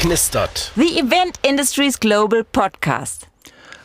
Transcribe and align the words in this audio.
knistert. 0.00 0.72
The 0.76 0.98
Event 0.98 1.38
Industries 1.46 2.00
Global 2.00 2.42
Podcast. 2.42 3.26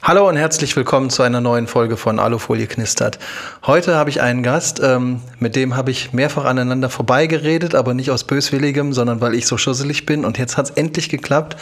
Hallo 0.02 0.30
und 0.30 0.38
herzlich 0.38 0.74
willkommen 0.78 1.10
zu 1.10 1.24
einer 1.24 1.42
neuen 1.42 1.68
Folge 1.68 1.98
von 1.98 2.20
Alufolie 2.20 2.68
knistert. 2.68 3.20
Heute 3.66 3.96
habe 3.96 4.10
ich 4.10 4.22
einen 4.22 4.42
Gast, 4.42 4.80
ähm, 4.82 5.20
mit 5.40 5.58
dem 5.58 5.76
habe 5.76 5.92
ich 5.92 6.14
mehrfach 6.14 6.46
aneinander 6.46 6.90
vorbeigeredet, 6.90 7.76
aber 7.76 7.94
nicht 7.94 8.12
aus 8.12 8.24
böswilligem, 8.24 8.94
sondern 8.94 9.20
weil 9.20 9.34
ich 9.34 9.46
so 9.46 9.58
schusselig 9.58 10.06
bin. 10.06 10.24
Und 10.24 10.38
jetzt 10.38 10.56
hat 10.56 10.70
es 10.70 10.72
endlich 10.72 11.10
geklappt. 11.10 11.58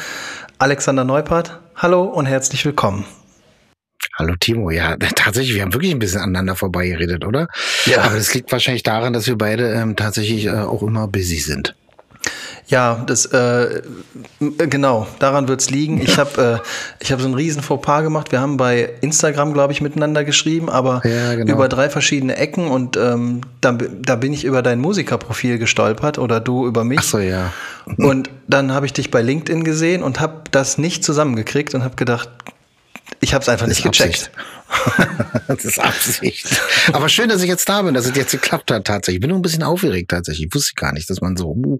Alexander 0.60 1.04
Neupart, 1.04 1.60
hallo 1.76 2.04
und 2.04 2.28
herzlich 2.28 2.64
willkommen. 2.64 3.06
Hallo 4.20 4.36
Timo, 4.40 4.70
ja, 4.70 4.98
tatsächlich, 4.98 5.56
wir 5.56 5.64
haben 5.64 5.74
wirklich 5.74 5.92
ein 5.92 5.98
bisschen 5.98 6.22
aneinander 6.22 6.56
vorbeigeredet, 6.56 7.26
oder? 7.26 7.48
Ja. 7.86 8.04
Aber 8.04 8.18
das 8.18 8.32
liegt 8.36 8.52
wahrscheinlich 8.52 8.84
daran, 8.84 9.14
dass 9.14 9.26
wir 9.26 9.36
beide 9.36 9.74
ähm, 9.74 9.96
tatsächlich 9.96 10.46
äh, 10.46 10.52
auch 10.52 10.84
immer 10.84 11.08
busy 11.08 11.40
sind. 11.40 11.74
Ja, 12.68 13.04
das 13.06 13.26
äh, 13.26 13.82
genau, 14.40 15.08
daran 15.20 15.48
wird's 15.48 15.70
liegen. 15.70 16.02
Ich 16.02 16.18
habe 16.18 16.62
äh, 16.62 16.68
ich 17.00 17.12
habe 17.12 17.22
so 17.22 17.28
einen 17.28 17.36
riesen 17.36 17.62
Fauxpas 17.62 18.04
gemacht. 18.04 18.32
Wir 18.32 18.40
haben 18.40 18.58
bei 18.58 18.94
Instagram, 19.02 19.54
glaube 19.54 19.74
ich, 19.74 19.82
miteinander 19.82 20.24
geschrieben, 20.24 20.70
aber 20.70 21.02
Ja, 21.06 21.36
genau. 21.36 21.54
über 21.54 21.68
drei 21.68 21.90
verschiedene 21.90 22.38
Ecken 22.38 22.68
und 22.68 22.96
ähm, 22.98 23.42
da, 23.62 23.74
da 23.74 24.16
bin 24.16 24.34
ich 24.34 24.46
über 24.46 24.62
dein 24.62 24.80
Musikerprofil 24.80 25.58
gestolpert 25.58 26.18
oder 26.18 26.40
du 26.40 26.66
über 26.66 26.84
mich. 26.84 27.00
Ach 27.00 27.04
so, 27.04 27.20
ja. 27.20 27.52
Und 27.98 28.30
dann 28.48 28.72
habe 28.72 28.86
ich 28.86 28.94
dich 28.94 29.12
bei 29.12 29.22
LinkedIn 29.22 29.64
gesehen 29.64 30.02
und 30.02 30.20
habe 30.22 30.44
das 30.52 30.78
nicht 30.78 31.04
zusammengekriegt 31.04 31.76
und 31.76 31.84
habe 31.84 31.96
gedacht, 31.96 32.30
ich 33.20 33.34
habe 33.34 33.42
es 33.42 33.50
einfach 33.50 33.68
nicht 33.68 33.84
gecheckt. 33.84 34.32
das 35.48 35.66
ist 35.66 35.80
Absicht. 35.80 36.62
Aber 36.94 37.10
schön, 37.10 37.30
dass 37.30 37.42
ich 37.42 37.50
jetzt 37.50 37.68
da 37.70 37.82
bin, 37.82 37.94
dass 37.94 38.06
es 38.06 38.16
jetzt 38.16 38.32
geklappt 38.32 38.72
hat 38.72 38.86
tatsächlich. 38.86 39.18
Ich 39.18 39.22
bin 39.22 39.30
nur 39.30 39.40
ein 39.40 39.44
bisschen 39.44 39.64
aufgeregt 39.64 40.12
tatsächlich. 40.12 40.48
Ich 40.48 40.56
wusste 40.56 40.74
gar 40.76 40.94
nicht, 40.94 41.10
dass 41.10 41.22
man 41.22 41.38
so, 41.38 41.50
uh, 41.52 41.78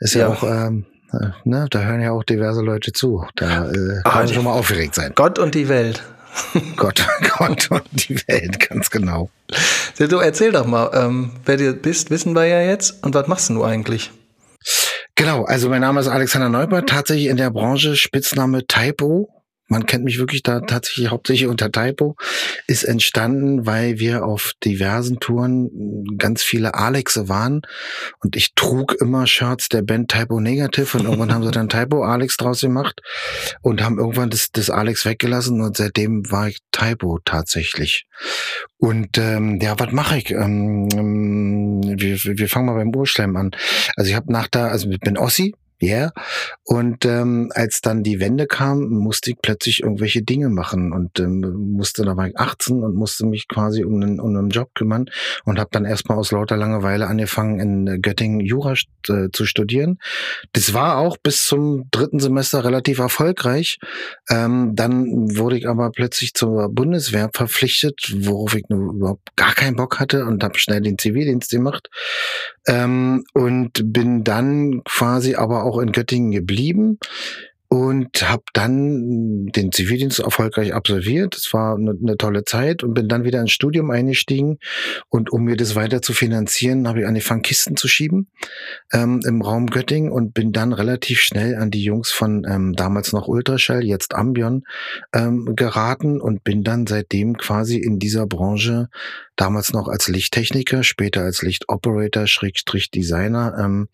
ist 0.00 0.14
ja, 0.14 0.20
Ja. 0.22 0.28
auch, 0.28 0.42
ähm, 0.44 0.86
äh, 1.12 1.28
ne, 1.44 1.66
da 1.70 1.80
hören 1.80 2.00
ja 2.00 2.12
auch 2.12 2.24
diverse 2.24 2.60
Leute 2.62 2.92
zu. 2.92 3.24
Da 3.36 3.70
äh, 3.70 3.72
kann 3.72 4.00
Ah, 4.04 4.14
man 4.16 4.26
die- 4.26 4.34
schon 4.34 4.44
mal 4.44 4.52
aufgeregt 4.52 4.94
sein. 4.94 5.12
Gott 5.14 5.38
und 5.38 5.54
die 5.54 5.68
Welt. 5.68 6.02
Gott, 6.76 7.04
Gott 7.38 7.70
und 7.70 7.82
die 8.08 8.16
Welt, 8.28 8.60
ganz 8.68 8.90
genau. 8.90 9.30
Du 9.98 10.18
erzähl 10.18 10.52
doch 10.52 10.66
mal, 10.66 10.90
ähm, 10.94 11.32
wer 11.46 11.56
du 11.56 11.72
bist, 11.72 12.10
wissen 12.10 12.34
wir 12.34 12.44
ja 12.44 12.60
jetzt. 12.60 13.02
Und 13.02 13.14
was 13.14 13.26
machst 13.26 13.48
du 13.48 13.64
eigentlich? 13.64 14.10
Genau, 15.16 15.44
also 15.44 15.68
mein 15.68 15.80
Name 15.80 15.98
ist 16.00 16.06
Alexander 16.06 16.48
Neubert, 16.48 16.88
tatsächlich 16.88 17.26
in 17.26 17.38
der 17.38 17.50
Branche 17.50 17.96
Spitzname 17.96 18.66
Typo. 18.66 19.28
Man 19.68 19.86
kennt 19.86 20.04
mich 20.04 20.18
wirklich 20.18 20.42
da 20.42 20.60
tatsächlich 20.60 21.10
hauptsächlich 21.10 21.48
unter 21.48 21.70
Typo. 21.70 22.16
Ist 22.66 22.84
entstanden, 22.84 23.66
weil 23.66 23.98
wir 23.98 24.24
auf 24.24 24.52
diversen 24.64 25.20
Touren 25.20 26.06
ganz 26.16 26.42
viele 26.42 26.74
Alexe 26.74 27.28
waren 27.28 27.62
und 28.20 28.34
ich 28.36 28.54
trug 28.54 28.94
immer 29.00 29.26
Shirts 29.26 29.68
der 29.68 29.82
Band 29.82 30.10
Typo 30.10 30.40
Negative 30.40 30.98
und 30.98 31.04
irgendwann 31.04 31.32
haben 31.32 31.44
sie 31.44 31.50
dann 31.50 31.68
Typo 31.68 32.02
Alex 32.02 32.36
draus 32.36 32.62
gemacht 32.62 33.00
und 33.60 33.82
haben 33.82 33.98
irgendwann 33.98 34.30
das, 34.30 34.50
das 34.50 34.70
Alex 34.70 35.04
weggelassen 35.04 35.60
und 35.60 35.76
seitdem 35.76 36.30
war 36.30 36.48
ich 36.48 36.58
Typo 36.72 37.18
tatsächlich. 37.24 38.06
Und 38.78 39.18
ähm, 39.18 39.58
ja, 39.60 39.78
was 39.78 39.92
mache 39.92 40.18
ich? 40.18 40.30
Ähm, 40.30 40.88
ähm, 40.92 41.80
wir, 41.82 42.16
wir 42.24 42.48
fangen 42.48 42.66
mal 42.66 42.74
beim 42.74 42.94
Urschleim 42.94 43.36
an. 43.36 43.50
Also 43.96 44.10
ich 44.10 44.16
habe 44.16 44.32
nach 44.32 44.48
da, 44.48 44.68
also 44.68 44.88
ich 44.88 45.00
bin 45.00 45.18
Ossi. 45.18 45.54
Yeah. 45.80 46.12
Und 46.64 47.04
ähm, 47.04 47.52
als 47.54 47.80
dann 47.80 48.02
die 48.02 48.18
Wende 48.18 48.46
kam, 48.46 48.88
musste 48.88 49.30
ich 49.30 49.36
plötzlich 49.40 49.82
irgendwelche 49.82 50.22
Dinge 50.22 50.48
machen 50.48 50.92
und 50.92 51.20
ähm, 51.20 51.40
musste, 51.76 52.02
da 52.02 52.16
war 52.16 52.26
ich 52.26 52.36
18 52.36 52.82
und 52.82 52.96
musste 52.96 53.26
mich 53.26 53.46
quasi 53.46 53.84
um 53.84 53.94
einen, 53.94 54.18
um 54.18 54.36
einen 54.36 54.50
Job 54.50 54.74
kümmern 54.74 55.06
und 55.44 55.58
habe 55.58 55.70
dann 55.72 55.84
erstmal 55.84 56.18
aus 56.18 56.32
lauter 56.32 56.56
Langeweile 56.56 57.06
angefangen, 57.06 57.60
in 57.60 58.02
Göttingen 58.02 58.40
Jura 58.40 58.74
äh, 59.08 59.28
zu 59.32 59.46
studieren. 59.46 59.98
Das 60.52 60.74
war 60.74 60.98
auch 60.98 61.16
bis 61.16 61.46
zum 61.46 61.88
dritten 61.92 62.18
Semester 62.18 62.64
relativ 62.64 62.98
erfolgreich. 62.98 63.78
Ähm, 64.28 64.72
dann 64.74 65.36
wurde 65.36 65.58
ich 65.58 65.68
aber 65.68 65.90
plötzlich 65.90 66.34
zur 66.34 66.68
Bundeswehr 66.70 67.30
verpflichtet, 67.32 68.12
worauf 68.16 68.54
ich 68.56 68.64
nur 68.68 68.94
überhaupt 68.94 69.36
gar 69.36 69.54
keinen 69.54 69.76
Bock 69.76 70.00
hatte 70.00 70.24
und 70.24 70.42
habe 70.42 70.58
schnell 70.58 70.80
den 70.80 70.98
Zivildienst 70.98 71.50
gemacht. 71.50 71.88
Ähm, 72.66 73.24
und 73.32 73.80
bin 73.92 74.24
dann 74.24 74.82
quasi 74.84 75.34
aber 75.34 75.64
auch 75.64 75.67
in 75.76 75.92
Göttingen 75.92 76.30
geblieben 76.30 76.98
und 77.68 78.28
habe 78.28 78.44
dann 78.54 79.46
den 79.48 79.72
Zivildienst 79.72 80.20
erfolgreich 80.20 80.72
absolviert. 80.72 81.36
Das 81.36 81.52
war 81.52 81.76
eine, 81.76 81.94
eine 82.02 82.16
tolle 82.16 82.44
Zeit 82.44 82.82
und 82.82 82.94
bin 82.94 83.08
dann 83.08 83.24
wieder 83.24 83.40
ins 83.40 83.52
Studium 83.52 83.90
eingestiegen. 83.90 84.58
Und 85.10 85.30
um 85.30 85.44
mir 85.44 85.56
das 85.56 85.74
weiter 85.74 86.00
zu 86.00 86.14
finanzieren, 86.14 86.88
habe 86.88 87.00
ich 87.00 87.06
angefangen, 87.06 87.42
Kisten 87.42 87.76
zu 87.76 87.86
schieben 87.86 88.28
ähm, 88.92 89.20
im 89.26 89.42
Raum 89.42 89.66
Göttingen 89.66 90.10
und 90.10 90.32
bin 90.32 90.52
dann 90.52 90.72
relativ 90.72 91.20
schnell 91.20 91.56
an 91.56 91.70
die 91.70 91.82
Jungs 91.82 92.10
von 92.10 92.46
ähm, 92.48 92.72
damals 92.72 93.12
noch 93.12 93.28
Ultraschall, 93.28 93.84
jetzt 93.84 94.14
Ambion, 94.14 94.64
ähm, 95.12 95.54
geraten 95.54 96.22
und 96.22 96.44
bin 96.44 96.64
dann 96.64 96.86
seitdem 96.86 97.36
quasi 97.36 97.76
in 97.76 97.98
dieser 97.98 98.26
Branche 98.26 98.88
damals 99.36 99.72
noch 99.72 99.88
als 99.88 100.08
Lichttechniker, 100.08 100.82
später 100.82 101.22
als 101.22 101.42
Lichtoperator, 101.42 102.26
Schrägstrich 102.26 102.90
Designer, 102.90 103.56
ähm, 103.58 103.88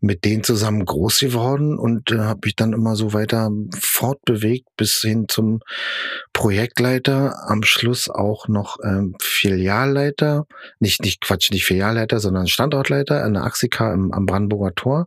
mit 0.00 0.24
denen 0.24 0.42
zusammen 0.42 0.84
groß 0.84 1.18
geworden 1.20 1.78
und 1.78 2.10
äh, 2.10 2.18
habe 2.18 2.40
mich 2.44 2.56
dann 2.56 2.72
immer 2.72 2.96
so 2.96 3.12
weiter 3.16 3.50
fortbewegt 3.78 4.68
bis 4.76 5.00
hin 5.00 5.26
zum 5.28 5.60
Projektleiter, 6.32 7.48
am 7.48 7.62
Schluss 7.62 8.08
auch 8.08 8.46
noch 8.48 8.76
ähm, 8.84 9.16
Filialleiter, 9.20 10.46
nicht, 10.78 11.02
nicht 11.02 11.20
Quatsch, 11.20 11.50
nicht 11.50 11.64
Filialleiter, 11.64 12.20
sondern 12.20 12.46
Standortleiter 12.46 13.24
an 13.24 13.34
der 13.34 13.44
Axika 13.44 13.92
im, 13.92 14.12
am 14.12 14.26
Brandenburger 14.26 14.74
Tor 14.74 15.06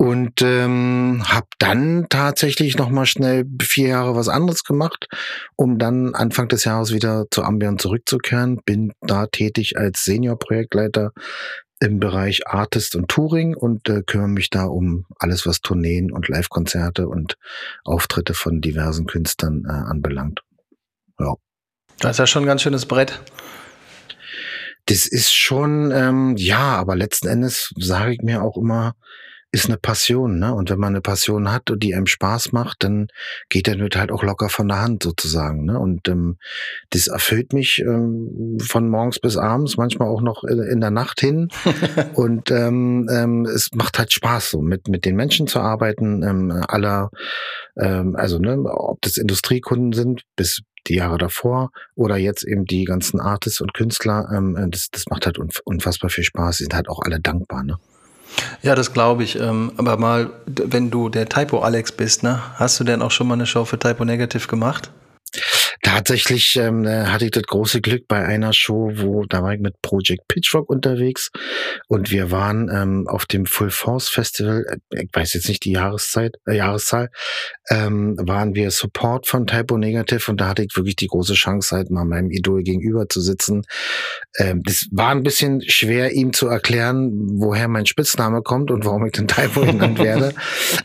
und 0.00 0.40
ähm, 0.40 1.22
habe 1.26 1.46
dann 1.58 2.06
tatsächlich 2.08 2.78
noch 2.78 2.88
mal 2.88 3.04
schnell 3.04 3.44
vier 3.60 3.88
Jahre 3.88 4.16
was 4.16 4.28
anderes 4.28 4.64
gemacht, 4.64 5.08
um 5.56 5.78
dann 5.78 6.14
Anfang 6.14 6.48
des 6.48 6.64
Jahres 6.64 6.94
wieder 6.94 7.26
zu 7.30 7.42
Ambion 7.42 7.78
zurückzukehren. 7.78 8.60
Bin 8.64 8.94
da 9.02 9.26
tätig 9.26 9.76
als 9.76 10.02
Senior-Projektleiter 10.04 11.12
im 11.80 11.98
Bereich 11.98 12.46
Artist 12.46 12.94
und 12.94 13.08
Touring 13.08 13.54
und 13.54 13.88
äh, 13.88 14.02
kümmere 14.02 14.28
mich 14.28 14.50
da 14.50 14.64
um 14.64 15.06
alles, 15.18 15.46
was 15.46 15.60
Tourneen 15.60 16.12
und 16.12 16.28
Live-Konzerte 16.28 17.08
und 17.08 17.36
Auftritte 17.84 18.34
von 18.34 18.60
diversen 18.60 19.06
Künstlern 19.06 19.64
äh, 19.66 19.72
anbelangt. 19.72 20.42
Ja. 21.18 21.34
Das 21.98 22.12
ist 22.12 22.18
ja 22.18 22.26
schon 22.26 22.44
ein 22.44 22.46
ganz 22.46 22.62
schönes 22.62 22.86
Brett. 22.86 23.20
Das 24.86 25.06
ist 25.06 25.32
schon, 25.32 25.90
ähm, 25.92 26.36
ja, 26.36 26.76
aber 26.76 26.96
letzten 26.96 27.28
Endes 27.28 27.72
sage 27.76 28.12
ich 28.12 28.22
mir 28.22 28.42
auch 28.42 28.56
immer, 28.56 28.94
ist 29.52 29.66
eine 29.66 29.78
Passion, 29.78 30.38
ne? 30.38 30.54
Und 30.54 30.70
wenn 30.70 30.78
man 30.78 30.94
eine 30.94 31.00
Passion 31.00 31.50
hat 31.50 31.70
und 31.70 31.82
die 31.82 31.94
einem 31.94 32.06
Spaß 32.06 32.52
macht, 32.52 32.84
dann 32.84 33.08
geht 33.48 33.66
der 33.66 33.76
mit 33.76 33.96
halt 33.96 34.12
auch 34.12 34.22
locker 34.22 34.48
von 34.48 34.68
der 34.68 34.80
Hand 34.80 35.02
sozusagen, 35.02 35.64
ne? 35.64 35.78
Und 35.78 36.08
ähm, 36.08 36.36
das 36.90 37.08
erfüllt 37.08 37.52
mich 37.52 37.80
ähm, 37.80 38.58
von 38.62 38.88
morgens 38.88 39.18
bis 39.18 39.36
abends, 39.36 39.76
manchmal 39.76 40.08
auch 40.08 40.22
noch 40.22 40.44
in, 40.44 40.80
der 40.80 40.90
Nacht 40.90 41.20
hin. 41.20 41.48
und 42.14 42.50
ähm, 42.50 43.08
ähm, 43.10 43.44
es 43.44 43.70
macht 43.74 43.98
halt 43.98 44.12
Spaß, 44.12 44.50
so 44.50 44.60
mit 44.60 44.88
mit 44.88 45.04
den 45.04 45.16
Menschen 45.16 45.48
zu 45.48 45.58
arbeiten, 45.58 46.22
ähm, 46.22 46.64
aller, 46.68 47.10
ähm, 47.76 48.14
also 48.16 48.38
ne, 48.38 48.56
ob 48.64 49.00
das 49.02 49.16
Industriekunden 49.16 49.92
sind, 49.92 50.22
bis 50.36 50.62
die 50.86 50.94
Jahre 50.94 51.18
davor 51.18 51.70
oder 51.94 52.16
jetzt 52.16 52.44
eben 52.44 52.64
die 52.64 52.84
ganzen 52.84 53.20
Artists 53.20 53.60
und 53.60 53.74
Künstler, 53.74 54.28
ähm, 54.32 54.68
das, 54.70 54.88
das 54.90 55.04
macht 55.10 55.26
halt 55.26 55.38
unf 55.38 55.60
unfassbar 55.64 56.08
viel 56.08 56.24
Spaß. 56.24 56.58
Die 56.58 56.64
sind 56.64 56.74
halt 56.74 56.88
auch 56.88 57.00
alle 57.02 57.20
dankbar, 57.20 57.64
ne? 57.64 57.78
Ja, 58.62 58.74
das 58.74 58.92
glaube 58.92 59.24
ich. 59.24 59.38
Ähm, 59.38 59.72
aber 59.76 59.96
mal, 59.96 60.30
wenn 60.46 60.90
du 60.90 61.08
der 61.08 61.28
Typo 61.28 61.60
Alex 61.60 61.92
bist, 61.92 62.22
ne, 62.22 62.42
hast 62.56 62.78
du 62.80 62.84
denn 62.84 63.02
auch 63.02 63.10
schon 63.10 63.26
mal 63.26 63.34
eine 63.34 63.46
Show 63.46 63.64
für 63.64 63.78
Typo 63.78 64.04
Negative 64.04 64.46
gemacht? 64.48 64.90
Tatsächlich 65.82 66.56
ähm, 66.56 66.84
äh, 66.84 67.06
hatte 67.06 67.24
ich 67.24 67.30
das 67.30 67.44
große 67.44 67.80
Glück 67.80 68.06
bei 68.06 68.22
einer 68.22 68.52
Show, 68.52 68.92
wo 68.96 69.24
da 69.24 69.42
war 69.42 69.54
ich 69.54 69.60
mit 69.60 69.80
Project 69.80 70.28
Pitchfork 70.28 70.68
unterwegs 70.68 71.30
und 71.88 72.10
wir 72.10 72.30
waren 72.30 72.70
ähm, 72.70 73.08
auf 73.08 73.24
dem 73.24 73.46
Full 73.46 73.70
Force 73.70 74.10
Festival, 74.10 74.66
äh, 74.90 75.04
ich 75.04 75.08
weiß 75.10 75.32
jetzt 75.32 75.48
nicht 75.48 75.64
die 75.64 75.72
Jahreszeit, 75.72 76.36
äh, 76.46 76.56
Jahreszahl, 76.56 77.08
ähm, 77.70 78.16
waren 78.20 78.54
wir 78.54 78.70
Support 78.70 79.26
von 79.26 79.46
Typo 79.46 79.78
Negative 79.78 80.30
und 80.30 80.40
da 80.40 80.48
hatte 80.48 80.62
ich 80.62 80.76
wirklich 80.76 80.96
die 80.96 81.06
große 81.06 81.32
Chance, 81.32 81.74
halt 81.74 81.90
mal 81.90 82.04
meinem 82.04 82.30
Idol 82.30 82.62
gegenüber 82.62 83.08
zu 83.08 83.22
sitzen. 83.22 83.62
Ähm, 84.36 84.62
das 84.62 84.86
war 84.92 85.10
ein 85.10 85.22
bisschen 85.22 85.62
schwer, 85.62 86.12
ihm 86.12 86.34
zu 86.34 86.46
erklären, 86.48 87.10
woher 87.40 87.68
mein 87.68 87.86
Spitzname 87.86 88.42
kommt 88.42 88.70
und 88.70 88.84
warum 88.84 89.06
ich 89.06 89.12
den 89.12 89.28
Typo 89.28 89.60
genannt 89.64 89.98
werde. 89.98 90.34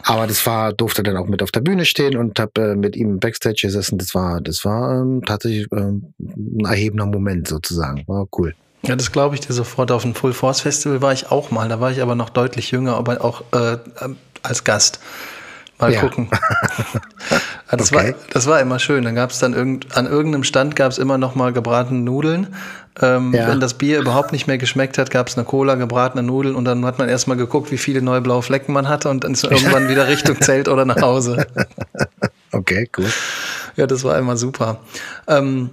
Aber 0.03 0.25
das 0.25 0.45
war, 0.45 0.71
durfte 0.71 1.03
dann 1.03 1.17
auch 1.17 1.27
mit 1.27 1.43
auf 1.43 1.51
der 1.51 1.61
Bühne 1.61 1.83
stehen 1.83 2.15
und 2.15 2.39
habe 2.39 2.61
äh, 2.61 2.75
mit 2.75 2.95
ihm 2.95 3.19
Backstage 3.19 3.59
gesessen. 3.63 3.97
Das 3.97 4.15
war, 4.15 4.39
das 4.39 4.63
war 4.63 4.84
ähm, 4.91 5.23
tatsächlich 5.25 5.67
ähm, 5.71 6.13
ein 6.19 6.65
erhebender 6.65 7.05
Moment 7.05 7.47
sozusagen. 7.47 8.03
War 8.07 8.27
cool. 8.37 8.53
Ja, 8.83 8.95
das 8.95 9.11
glaube 9.11 9.35
ich 9.35 9.41
dir 9.41 9.53
sofort. 9.53 9.91
Auf 9.91 10.03
dem 10.03 10.13
Full 10.13 10.33
Force 10.33 10.61
Festival 10.61 11.01
war 11.01 11.13
ich 11.13 11.31
auch 11.31 11.51
mal. 11.51 11.69
Da 11.69 11.79
war 11.79 11.91
ich 11.91 12.01
aber 12.01 12.15
noch 12.15 12.29
deutlich 12.29 12.71
jünger, 12.71 12.95
aber 12.95 13.23
auch 13.23 13.43
äh, 13.51 13.77
als 14.43 14.63
Gast. 14.63 14.99
Mal 15.79 15.91
ja. 15.91 16.01
gucken. 16.01 16.29
das, 17.71 17.91
okay. 17.91 18.09
war, 18.09 18.15
das 18.31 18.47
war 18.47 18.61
immer 18.61 18.79
schön. 18.79 19.03
Dann 19.03 19.15
gab 19.15 19.31
es 19.31 19.39
dann 19.39 19.53
irgend, 19.53 19.97
an 19.97 20.05
irgendeinem 20.05 20.43
Stand 20.43 20.75
gab 20.75 20.91
es 20.91 20.97
immer 20.97 21.17
noch 21.17 21.35
mal 21.35 21.51
gebratene 21.51 21.99
Nudeln. 21.99 22.55
Ähm, 23.01 23.33
ja. 23.33 23.49
Wenn 23.49 23.59
das 23.59 23.73
Bier 23.73 23.99
überhaupt 23.99 24.31
nicht 24.31 24.47
mehr 24.47 24.57
geschmeckt 24.57 24.97
hat, 24.97 25.11
gab 25.11 25.27
es 25.27 25.37
eine 25.37 25.45
Cola, 25.45 25.75
gebratene 25.75 26.23
Nudeln 26.23 26.55
und 26.55 26.63
dann 26.63 26.85
hat 26.85 26.97
man 26.97 27.09
erstmal 27.09 27.35
geguckt, 27.35 27.71
wie 27.71 27.77
viele 27.77 28.01
neue 28.01 28.21
blaue 28.21 28.41
Flecken 28.41 28.71
man 28.71 28.87
hatte 28.87 29.09
und 29.09 29.25
dann 29.25 29.33
ist 29.33 29.43
irgendwann 29.43 29.89
wieder 29.89 30.07
Richtung 30.07 30.39
Zelt 30.39 30.69
oder 30.69 30.85
nach 30.85 31.01
Hause. 31.01 31.45
Okay, 32.55 32.89
cool. 32.97 33.11
Ja, 33.75 33.85
das 33.85 34.03
war 34.03 34.17
immer 34.17 34.37
super. 34.37 34.79
Ähm, 35.27 35.69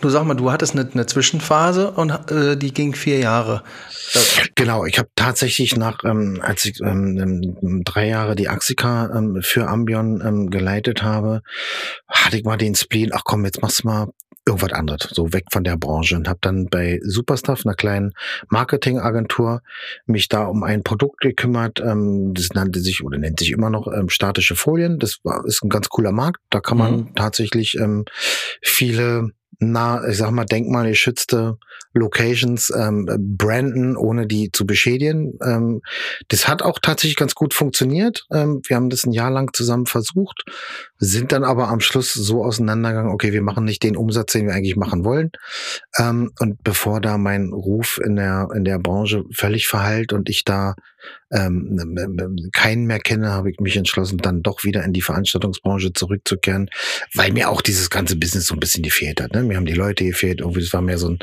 Du 0.00 0.08
sag 0.08 0.24
mal, 0.24 0.34
du 0.34 0.52
hattest 0.52 0.74
eine, 0.74 0.88
eine 0.90 1.04
Zwischenphase 1.06 1.90
und 1.90 2.30
äh, 2.30 2.56
die 2.56 2.72
ging 2.72 2.94
vier 2.94 3.18
Jahre. 3.18 3.64
Genau, 4.54 4.84
ich 4.84 4.98
habe 4.98 5.08
tatsächlich 5.16 5.76
nach, 5.76 6.04
ähm, 6.04 6.40
als 6.42 6.64
ich 6.64 6.80
ähm, 6.80 7.82
drei 7.84 8.06
Jahre 8.06 8.36
die 8.36 8.48
Axika 8.48 9.10
ähm, 9.14 9.40
für 9.42 9.66
Ambion 9.66 10.22
ähm, 10.24 10.50
geleitet 10.50 11.02
habe, 11.02 11.42
hatte 12.08 12.38
ich 12.38 12.44
mal 12.44 12.56
den 12.56 12.76
Spleen, 12.76 13.10
ach 13.12 13.22
komm, 13.24 13.44
jetzt 13.44 13.62
machst 13.62 13.82
du 13.82 13.88
mal 13.88 14.08
irgendwas 14.46 14.72
anderes, 14.72 15.08
so 15.12 15.32
weg 15.32 15.44
von 15.52 15.64
der 15.64 15.76
Branche 15.76 16.16
und 16.16 16.28
habe 16.28 16.38
dann 16.42 16.66
bei 16.66 16.98
Superstuff, 17.02 17.64
einer 17.64 17.74
kleinen 17.74 18.12
Marketingagentur, 18.48 19.60
mich 20.06 20.28
da 20.28 20.44
um 20.44 20.62
ein 20.62 20.82
Produkt 20.82 21.20
gekümmert. 21.20 21.80
Ähm, 21.80 22.32
das 22.34 22.48
nannte 22.54 22.80
sich 22.80 23.04
oder 23.04 23.18
nennt 23.18 23.38
sich 23.38 23.52
immer 23.52 23.70
noch 23.70 23.86
ähm, 23.92 24.08
statische 24.08 24.56
Folien. 24.56 24.98
Das 24.98 25.18
war, 25.24 25.44
ist 25.46 25.62
ein 25.62 25.68
ganz 25.68 25.88
cooler 25.88 26.12
Markt. 26.12 26.40
Da 26.50 26.60
kann 26.60 26.78
man 26.78 26.96
mhm. 26.96 27.14
tatsächlich 27.14 27.76
ähm, 27.78 28.04
viele 28.62 29.30
na, 29.58 30.06
ich 30.08 30.16
sag 30.16 30.30
mal, 30.30 30.46
denkmalgeschützte 30.46 31.58
Locations 31.92 32.72
ähm, 32.74 33.06
branden, 33.18 33.96
ohne 33.96 34.26
die 34.26 34.50
zu 34.52 34.64
beschädigen. 34.64 35.38
Ähm, 35.44 35.82
das 36.28 36.48
hat 36.48 36.62
auch 36.62 36.78
tatsächlich 36.80 37.16
ganz 37.16 37.34
gut 37.34 37.52
funktioniert. 37.52 38.26
Ähm, 38.32 38.62
wir 38.66 38.76
haben 38.76 38.90
das 38.90 39.04
ein 39.04 39.12
Jahr 39.12 39.30
lang 39.30 39.52
zusammen 39.52 39.86
versucht, 39.86 40.44
sind 40.98 41.32
dann 41.32 41.44
aber 41.44 41.68
am 41.68 41.80
Schluss 41.80 42.12
so 42.14 42.44
auseinandergegangen, 42.44 43.12
okay, 43.12 43.32
wir 43.32 43.42
machen 43.42 43.64
nicht 43.64 43.82
den 43.82 43.96
Umsatz, 43.96 44.32
den 44.32 44.46
wir 44.46 44.54
eigentlich 44.54 44.76
machen 44.76 45.04
wollen. 45.04 45.30
Ähm, 45.98 46.30
und 46.38 46.62
bevor 46.62 47.00
da 47.00 47.18
mein 47.18 47.52
Ruf 47.52 48.00
in 48.02 48.16
der, 48.16 48.48
in 48.54 48.64
der 48.64 48.78
Branche 48.78 49.24
völlig 49.32 49.66
verheilt 49.66 50.12
und 50.12 50.28
ich 50.30 50.44
da 50.44 50.74
ähm, 51.32 52.50
keinen 52.52 52.86
mehr 52.86 52.98
kenne, 52.98 53.30
habe 53.30 53.50
ich 53.50 53.60
mich 53.60 53.76
entschlossen, 53.76 54.18
dann 54.18 54.42
doch 54.42 54.64
wieder 54.64 54.84
in 54.84 54.92
die 54.92 55.02
Veranstaltungsbranche 55.02 55.92
zurückzukehren, 55.92 56.70
weil 57.14 57.32
mir 57.32 57.50
auch 57.50 57.62
dieses 57.62 57.90
ganze 57.90 58.16
Business 58.16 58.46
so 58.46 58.54
ein 58.54 58.60
bisschen 58.60 58.82
gefehlt 58.82 59.20
hat. 59.20 59.32
Ne? 59.32 59.42
Mir 59.42 59.56
haben 59.56 59.66
die 59.66 59.74
Leute 59.74 60.04
gefehlt, 60.04 60.40
irgendwie, 60.40 60.60
das 60.60 60.72
war 60.72 60.82
mehr 60.82 60.98
so 60.98 61.10
ein 61.10 61.18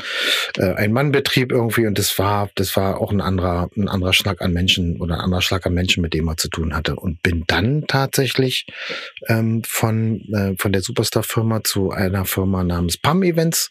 äh, 0.56 0.72
Ein-Mann-Betrieb 0.74 1.52
irgendwie 1.52 1.86
und 1.86 1.98
das 1.98 2.18
war, 2.18 2.50
das 2.54 2.76
war 2.76 3.00
auch 3.00 3.12
ein 3.12 3.20
anderer, 3.20 3.70
ein 3.76 3.88
anderer 3.88 4.12
Schlag 4.12 4.40
an 4.40 4.52
Menschen 4.52 5.00
oder 5.00 5.14
ein 5.14 5.20
anderer 5.20 5.42
Schlag 5.42 5.66
an 5.66 5.74
Menschen, 5.74 6.02
mit 6.02 6.14
dem 6.14 6.24
man 6.24 6.38
zu 6.38 6.48
tun 6.48 6.74
hatte. 6.74 6.96
Und 6.96 7.22
bin 7.22 7.44
dann 7.46 7.84
tatsächlich 7.86 8.66
ähm, 9.28 9.62
von, 9.64 10.22
äh, 10.32 10.54
von 10.58 10.72
der 10.72 10.82
Superstar-Firma 10.82 11.64
zu 11.64 11.90
einer 11.90 12.24
Firma 12.24 12.64
namens 12.64 12.96
PAM 12.96 13.22
Events 13.22 13.70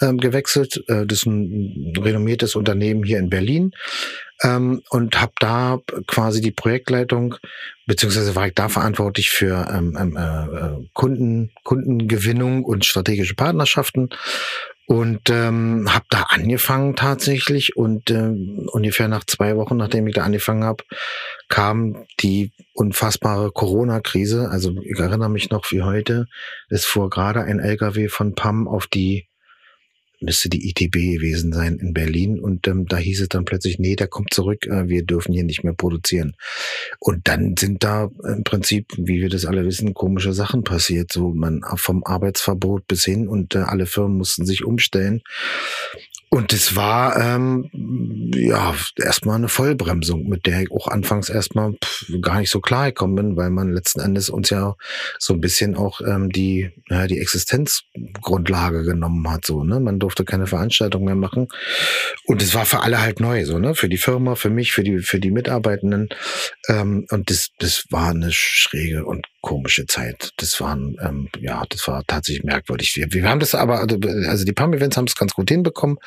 ähm, 0.00 0.18
gewechselt. 0.18 0.84
Äh, 0.88 1.06
das 1.06 1.20
ist 1.20 1.26
ein 1.26 1.94
renommiertes 1.98 2.56
Unternehmen 2.56 3.04
hier 3.04 3.18
in 3.18 3.30
Berlin 3.30 3.72
ähm, 4.42 4.82
und 4.90 5.20
habe 5.20 5.32
da 5.38 5.78
quasi 6.06 6.40
die 6.40 6.50
Projektleitung, 6.50 7.36
beziehungsweise 7.86 8.34
war 8.34 8.46
ich 8.46 8.54
da 8.54 8.68
verantwortlich 8.68 9.30
für 9.30 9.68
ähm, 9.72 9.96
ähm 9.98 10.16
äh, 10.16 10.56
äh, 10.56 10.88
Kunden, 10.92 11.50
Kundengewinnung 11.64 12.64
und 12.64 12.84
strategische 12.84 13.34
Partnerschaften 13.34 14.10
und 14.88 15.28
ähm, 15.28 15.84
habe 15.92 16.06
da 16.08 16.22
angefangen 16.30 16.96
tatsächlich 16.96 17.76
und 17.76 18.10
äh, 18.10 18.32
ungefähr 18.72 19.08
nach 19.08 19.24
zwei 19.24 19.54
Wochen, 19.56 19.76
nachdem 19.76 20.06
ich 20.06 20.14
da 20.14 20.22
angefangen 20.22 20.64
habe, 20.64 20.82
kam 21.50 22.06
die 22.20 22.52
unfassbare 22.72 23.52
Corona-Krise. 23.52 24.48
Also 24.50 24.74
ich 24.82 24.98
erinnere 24.98 25.28
mich 25.28 25.50
noch 25.50 25.70
wie 25.72 25.82
heute, 25.82 26.26
es 26.70 26.86
fuhr 26.86 27.10
gerade 27.10 27.42
ein 27.42 27.60
LKW 27.60 28.08
von 28.08 28.34
PAM 28.34 28.66
auf 28.66 28.86
die 28.86 29.27
müsste 30.20 30.48
die 30.48 30.68
ITB 30.68 30.94
gewesen 31.16 31.52
sein 31.52 31.78
in 31.78 31.92
Berlin. 31.92 32.40
Und 32.40 32.66
ähm, 32.66 32.86
da 32.86 32.96
hieß 32.96 33.20
es 33.22 33.28
dann 33.28 33.44
plötzlich, 33.44 33.78
nee, 33.78 33.96
der 33.96 34.08
kommt 34.08 34.34
zurück, 34.34 34.66
äh, 34.66 34.88
wir 34.88 35.04
dürfen 35.04 35.32
hier 35.32 35.44
nicht 35.44 35.64
mehr 35.64 35.74
produzieren. 35.74 36.34
Und 36.98 37.28
dann 37.28 37.56
sind 37.56 37.84
da 37.84 38.10
im 38.24 38.44
Prinzip, 38.44 38.92
wie 38.96 39.20
wir 39.20 39.28
das 39.28 39.44
alle 39.44 39.64
wissen, 39.64 39.94
komische 39.94 40.32
Sachen 40.32 40.64
passiert. 40.64 41.12
So 41.12 41.34
man 41.34 41.62
vom 41.76 42.04
Arbeitsverbot 42.04 42.86
bis 42.88 43.04
hin 43.04 43.28
und 43.28 43.54
äh, 43.54 43.58
alle 43.58 43.86
Firmen 43.86 44.18
mussten 44.18 44.44
sich 44.44 44.64
umstellen. 44.64 45.22
Und 46.30 46.52
es 46.52 46.76
war 46.76 47.16
ähm, 47.16 47.70
ja 48.34 48.74
erstmal 48.96 49.36
eine 49.36 49.48
Vollbremsung, 49.48 50.28
mit 50.28 50.46
der 50.46 50.62
ich 50.62 50.70
auch 50.70 50.88
anfangs 50.88 51.30
erstmal 51.30 51.74
gar 52.20 52.40
nicht 52.40 52.50
so 52.50 52.60
klar 52.60 52.86
gekommen 52.86 53.14
bin, 53.14 53.36
weil 53.36 53.50
man 53.50 53.72
letzten 53.72 54.00
Endes 54.00 54.28
uns 54.28 54.50
ja 54.50 54.76
so 55.18 55.32
ein 55.32 55.40
bisschen 55.40 55.74
auch 55.74 56.00
ähm, 56.02 56.30
die, 56.30 56.70
ja, 56.90 57.06
die 57.06 57.18
Existenzgrundlage 57.18 58.82
genommen 58.84 59.30
hat. 59.30 59.46
So, 59.46 59.64
ne? 59.64 59.80
Man 59.80 59.98
durfte 59.98 60.24
keine 60.24 60.46
Veranstaltung 60.46 61.04
mehr 61.04 61.14
machen. 61.14 61.48
Und 62.26 62.42
es 62.42 62.54
war 62.54 62.66
für 62.66 62.80
alle 62.80 63.00
halt 63.00 63.20
neu, 63.20 63.46
so, 63.46 63.58
ne? 63.58 63.74
Für 63.74 63.88
die 63.88 63.96
Firma, 63.96 64.34
für 64.34 64.50
mich, 64.50 64.72
für 64.72 64.82
die, 64.82 64.98
für 64.98 65.20
die 65.20 65.30
Mitarbeitenden. 65.30 66.10
Ähm, 66.68 67.06
und 67.10 67.30
das, 67.30 67.50
das 67.58 67.86
war 67.90 68.10
eine 68.10 68.32
schräge 68.32 69.06
und 69.06 69.26
komische 69.40 69.86
Zeit. 69.86 70.32
Das 70.36 70.60
waren, 70.60 70.96
ähm, 71.00 71.28
ja, 71.40 71.64
das 71.68 71.86
war 71.86 72.02
tatsächlich 72.06 72.44
merkwürdig. 72.44 72.96
Wir, 72.96 73.12
wir 73.12 73.28
haben 73.28 73.40
das 73.40 73.54
aber, 73.54 73.80
also, 73.80 73.96
also 74.28 74.44
die 74.44 74.52
PAM-Events 74.52 74.96
haben 74.96 75.06
es 75.06 75.14
ganz 75.14 75.34
gut 75.34 75.48
hinbekommen. 75.48 75.98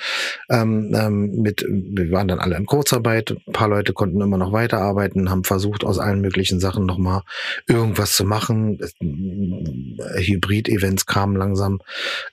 Ähm, 0.50 0.94
ähm, 0.94 1.42
mit, 1.42 1.66
wir 1.68 2.12
waren 2.12 2.28
dann 2.28 2.40
alle 2.40 2.58
in 2.58 2.66
Kurzarbeit. 2.66 3.32
Ein 3.32 3.54
paar 3.54 3.70
Leute 3.70 3.94
konnten 3.94 4.20
immer 4.20 4.38
noch 4.38 4.52
weiterarbeiten, 4.52 5.30
haben 5.30 5.46
versucht, 5.46 5.86
aus 5.86 5.98
allen 5.98 6.22
möglichen 6.22 6.60
Sachen 6.60 6.86
nochmal 6.86 7.22
irgendwas 7.68 8.16
zu 8.16 8.26
machen. 8.26 8.80
Hybrid-Events 9.00 11.06
kamen 11.06 11.36
langsam 11.36 11.80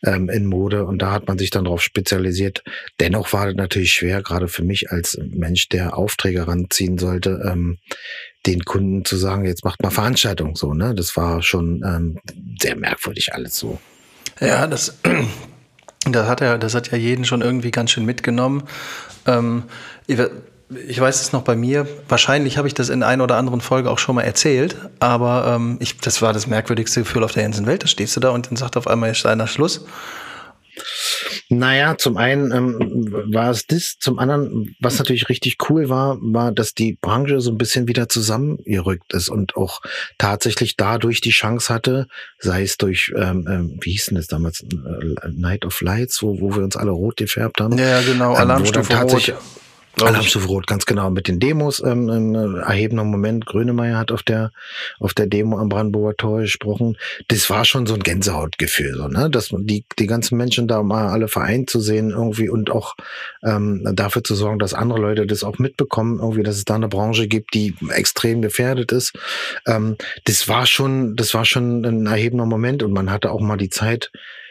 ähm, 0.04 0.28
in 0.28 0.46
Mode 0.46 0.84
und 0.84 1.00
da 1.00 1.12
hat 1.12 1.28
man 1.28 1.38
sich 1.38 1.50
dann 1.50 1.64
darauf 1.64 1.82
spezialisiert. 1.82 2.64
Dennoch 2.98 3.32
war 3.32 3.46
das 3.46 3.54
natürlich 3.54 3.92
schwer, 3.92 4.22
gerade 4.22 4.48
für 4.48 4.64
mich 4.64 4.90
als 4.90 5.16
Mensch, 5.22 5.68
der 5.68 5.96
Aufträge 5.96 6.48
ranziehen 6.48 6.98
sollte, 6.98 7.48
ähm, 7.48 7.78
den 8.48 8.64
Kunden 8.64 9.04
zu 9.04 9.16
sagen, 9.16 9.44
jetzt 9.44 9.64
macht 9.64 9.82
mal 9.82 9.90
Veranstaltung 9.90 10.56
so, 10.56 10.72
ne? 10.72 10.94
Das 10.94 11.16
war 11.16 11.42
schon 11.42 11.82
ähm, 11.84 12.18
sehr 12.60 12.76
merkwürdig 12.76 13.34
alles 13.34 13.58
so. 13.58 13.78
Ja, 14.40 14.66
das, 14.66 14.98
das 16.10 16.26
hat 16.26 16.40
ja, 16.40 16.56
das 16.56 16.74
hat 16.74 16.90
ja 16.90 16.98
jeden 16.98 17.24
schon 17.24 17.42
irgendwie 17.42 17.70
ganz 17.70 17.90
schön 17.90 18.04
mitgenommen. 18.04 18.62
Ähm, 19.26 19.64
ich 20.06 21.00
weiß 21.00 21.20
es 21.20 21.32
noch 21.32 21.42
bei 21.42 21.56
mir, 21.56 21.86
wahrscheinlich 22.08 22.58
habe 22.58 22.68
ich 22.68 22.74
das 22.74 22.88
in 22.88 23.02
einer 23.02 23.24
oder 23.24 23.36
anderen 23.36 23.60
Folge 23.60 23.90
auch 23.90 23.98
schon 23.98 24.14
mal 24.14 24.22
erzählt, 24.22 24.76
aber 24.98 25.54
ähm, 25.54 25.76
ich, 25.80 25.98
das 25.98 26.22
war 26.22 26.32
das 26.32 26.46
merkwürdigste 26.46 27.00
Gefühl 27.00 27.24
auf 27.24 27.32
der 27.32 27.42
ganzen 27.42 27.66
Welt. 27.66 27.82
Da 27.82 27.86
stehst 27.86 28.16
du 28.16 28.20
da 28.20 28.30
und 28.30 28.50
dann 28.50 28.56
sagt 28.56 28.76
auf 28.76 28.86
einmal 28.86 29.10
ist 29.10 29.26
einer 29.26 29.46
Schluss. 29.46 29.84
Naja, 31.48 31.96
zum 31.96 32.16
einen 32.16 32.52
ähm, 32.52 33.24
war 33.32 33.50
es 33.50 33.66
das, 33.66 33.96
zum 33.98 34.18
anderen, 34.18 34.76
was 34.80 34.98
natürlich 34.98 35.28
richtig 35.28 35.56
cool 35.68 35.88
war, 35.88 36.18
war, 36.20 36.52
dass 36.52 36.74
die 36.74 36.98
Branche 37.00 37.40
so 37.40 37.50
ein 37.50 37.58
bisschen 37.58 37.88
wieder 37.88 38.08
zusammengerückt 38.08 39.12
ist 39.14 39.28
und 39.28 39.56
auch 39.56 39.80
tatsächlich 40.18 40.76
dadurch 40.76 41.20
die 41.20 41.30
Chance 41.30 41.72
hatte, 41.72 42.06
sei 42.38 42.62
es 42.62 42.76
durch, 42.76 43.12
ähm, 43.16 43.46
ähm, 43.48 43.78
wie 43.80 43.92
hieß 43.92 44.06
denn 44.06 44.16
das 44.16 44.26
damals, 44.26 44.62
äh, 44.62 45.28
Night 45.30 45.64
of 45.64 45.80
Lights, 45.80 46.22
wo, 46.22 46.40
wo 46.40 46.54
wir 46.54 46.62
uns 46.62 46.76
alle 46.76 46.90
rot 46.90 47.16
gefärbt 47.16 47.60
haben. 47.60 47.78
Ja, 47.78 48.00
genau, 48.02 48.34
Alarmstufe 48.34 48.92
ähm, 48.92 48.98
rot. 49.00 49.34
Alarmstufe 50.02 50.46
Rot, 50.46 50.66
ganz 50.66 50.86
genau. 50.86 51.10
Mit 51.10 51.28
den 51.28 51.40
Demos, 51.40 51.80
ähm, 51.80 52.08
ein 52.08 52.34
erhebender 52.56 53.04
Moment. 53.04 53.46
Grönemeyer 53.46 53.98
hat 53.98 54.12
auf 54.12 54.22
der, 54.22 54.52
auf 54.98 55.14
der 55.14 55.26
Demo 55.26 55.58
am 55.58 55.68
Brandenburger 55.68 56.16
Tor 56.16 56.40
gesprochen. 56.40 56.96
Das 57.28 57.48
war 57.50 57.64
schon 57.64 57.86
so 57.86 57.94
ein 57.94 58.02
Gänsehautgefühl, 58.02 58.94
so, 58.94 59.08
ne? 59.08 59.30
Dass 59.30 59.48
die, 59.52 59.84
die 59.98 60.06
ganzen 60.06 60.36
Menschen 60.36 60.68
da 60.68 60.82
mal 60.82 61.08
alle 61.08 61.28
vereint 61.28 61.70
zu 61.70 61.80
sehen 61.80 62.10
irgendwie 62.10 62.48
und 62.48 62.70
auch 62.70 62.96
ähm, 63.42 63.88
dafür 63.94 64.24
zu 64.24 64.34
sorgen, 64.34 64.58
dass 64.58 64.74
andere 64.74 65.00
Leute 65.00 65.26
das 65.26 65.44
auch 65.44 65.58
mitbekommen, 65.58 66.18
irgendwie, 66.20 66.42
dass 66.42 66.56
es 66.56 66.64
da 66.64 66.74
eine 66.74 66.88
Branche 66.88 67.26
gibt, 67.28 67.54
die 67.54 67.74
extrem 67.90 68.42
gefährdet 68.42 68.92
ist. 68.92 69.12
Ähm, 69.66 69.96
das 70.24 70.48
war 70.48 70.66
schon, 70.66 71.16
das 71.16 71.34
war 71.34 71.44
schon 71.44 71.84
ein 71.84 72.06
erhebender 72.06 72.46
Moment 72.46 72.82
und 72.82 72.92
man 72.92 73.10
hatte 73.10 73.30
auch 73.30 73.40
mal 73.40 73.56
die 73.56 73.70
Zeit, 73.70 74.10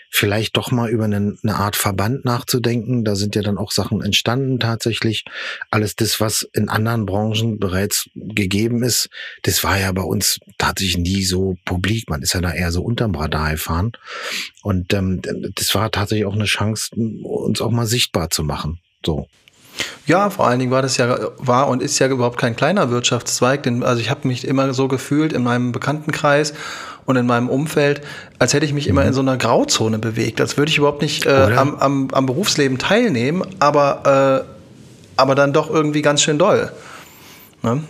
vielleicht 0.10 0.58
doch 0.58 0.72
mal 0.72 0.90
über 0.90 1.06
eine, 1.06 1.38
eine, 1.42 1.56
Art 1.56 1.76
Verband 1.76 2.26
nachzudenken. 2.26 3.04
Da 3.04 3.16
sind 3.16 3.36
ja 3.36 3.42
dann 3.42 3.58
auch 3.58 3.72
Sachen 3.72 4.02
entstanden 4.02 4.60
tatsächlich. 4.60 5.26
Alles 5.72 5.96
das, 5.96 6.20
was 6.20 6.48
in 6.54 6.70
anderen 6.70 7.06
Branchen 7.06 7.60
bereits 7.60 8.10
gegeben 8.16 8.84
ist, 8.84 9.10
das 9.44 9.64
war 9.64 9.80
ja 9.80 9.92
bei 9.92 10.02
uns 10.02 10.40
tatsächlich 10.58 10.98
nie 10.98 11.24
so 11.24 11.58
publik. 11.66 12.10
Man 12.10 12.22
ist 12.22 12.34
ja 12.34 12.42
da 12.42 12.52
eher 12.52 12.72
so 12.72 12.82
unterm 12.82 13.16
Radar 13.16 13.52
gefahren. 13.52 13.92
Und 14.64 14.94
ähm, 14.94 15.22
das 15.56 15.74
war 15.76 15.92
tatsächlich 15.92 16.26
auch 16.26 16.36
eine 16.36 16.46
Chance, 16.46 16.96
uns 16.96 17.62
auch 17.62 17.72
mal 17.72 17.88
sichtbar 17.88 18.30
zu 18.30 18.44
machen. 18.44 18.80
So. 19.06 19.28
Ja, 20.06 20.30
vor 20.30 20.48
allen 20.48 20.60
Dingen 20.60 20.72
war 20.72 20.82
das 20.82 20.98
ja, 20.98 21.32
war 21.38 21.68
und 21.68 21.82
ist 21.82 22.00
ja 22.00 22.08
überhaupt 22.08 22.40
kein 22.40 22.56
kleiner 22.56 22.90
Wirtschaftszweig, 22.90 23.64
denn 23.64 23.84
also 23.84 24.02
ich 24.02 24.10
habe 24.10 24.28
mich 24.28 24.48
immer 24.48 24.74
so 24.74 24.88
gefühlt 24.88 25.34
in 25.34 25.44
meinem 25.44 25.72
Bekanntenkreis 25.72 26.54
und 27.08 27.16
in 27.16 27.26
meinem 27.26 27.50
Umfeld, 27.50 28.02
als 28.38 28.54
hätte 28.54 28.66
ich 28.66 28.74
mich 28.74 28.88
immer 28.88 29.04
in 29.06 29.14
so 29.14 29.22
einer 29.22 29.38
Grauzone 29.38 29.98
bewegt, 29.98 30.40
als 30.42 30.58
würde 30.58 30.70
ich 30.70 30.78
überhaupt 30.78 31.02
nicht 31.02 31.26
äh, 31.26 31.54
am, 31.56 31.76
am, 31.76 32.10
am, 32.12 32.26
Berufsleben 32.26 32.78
teilnehmen, 32.78 33.44
aber, 33.60 34.46
äh, 34.46 35.16
aber 35.16 35.34
dann 35.34 35.54
doch 35.54 35.70
irgendwie 35.72 36.02
ganz 36.02 36.22
schön 36.22 36.38
doll. 36.38 36.72
Ne? 37.64 37.82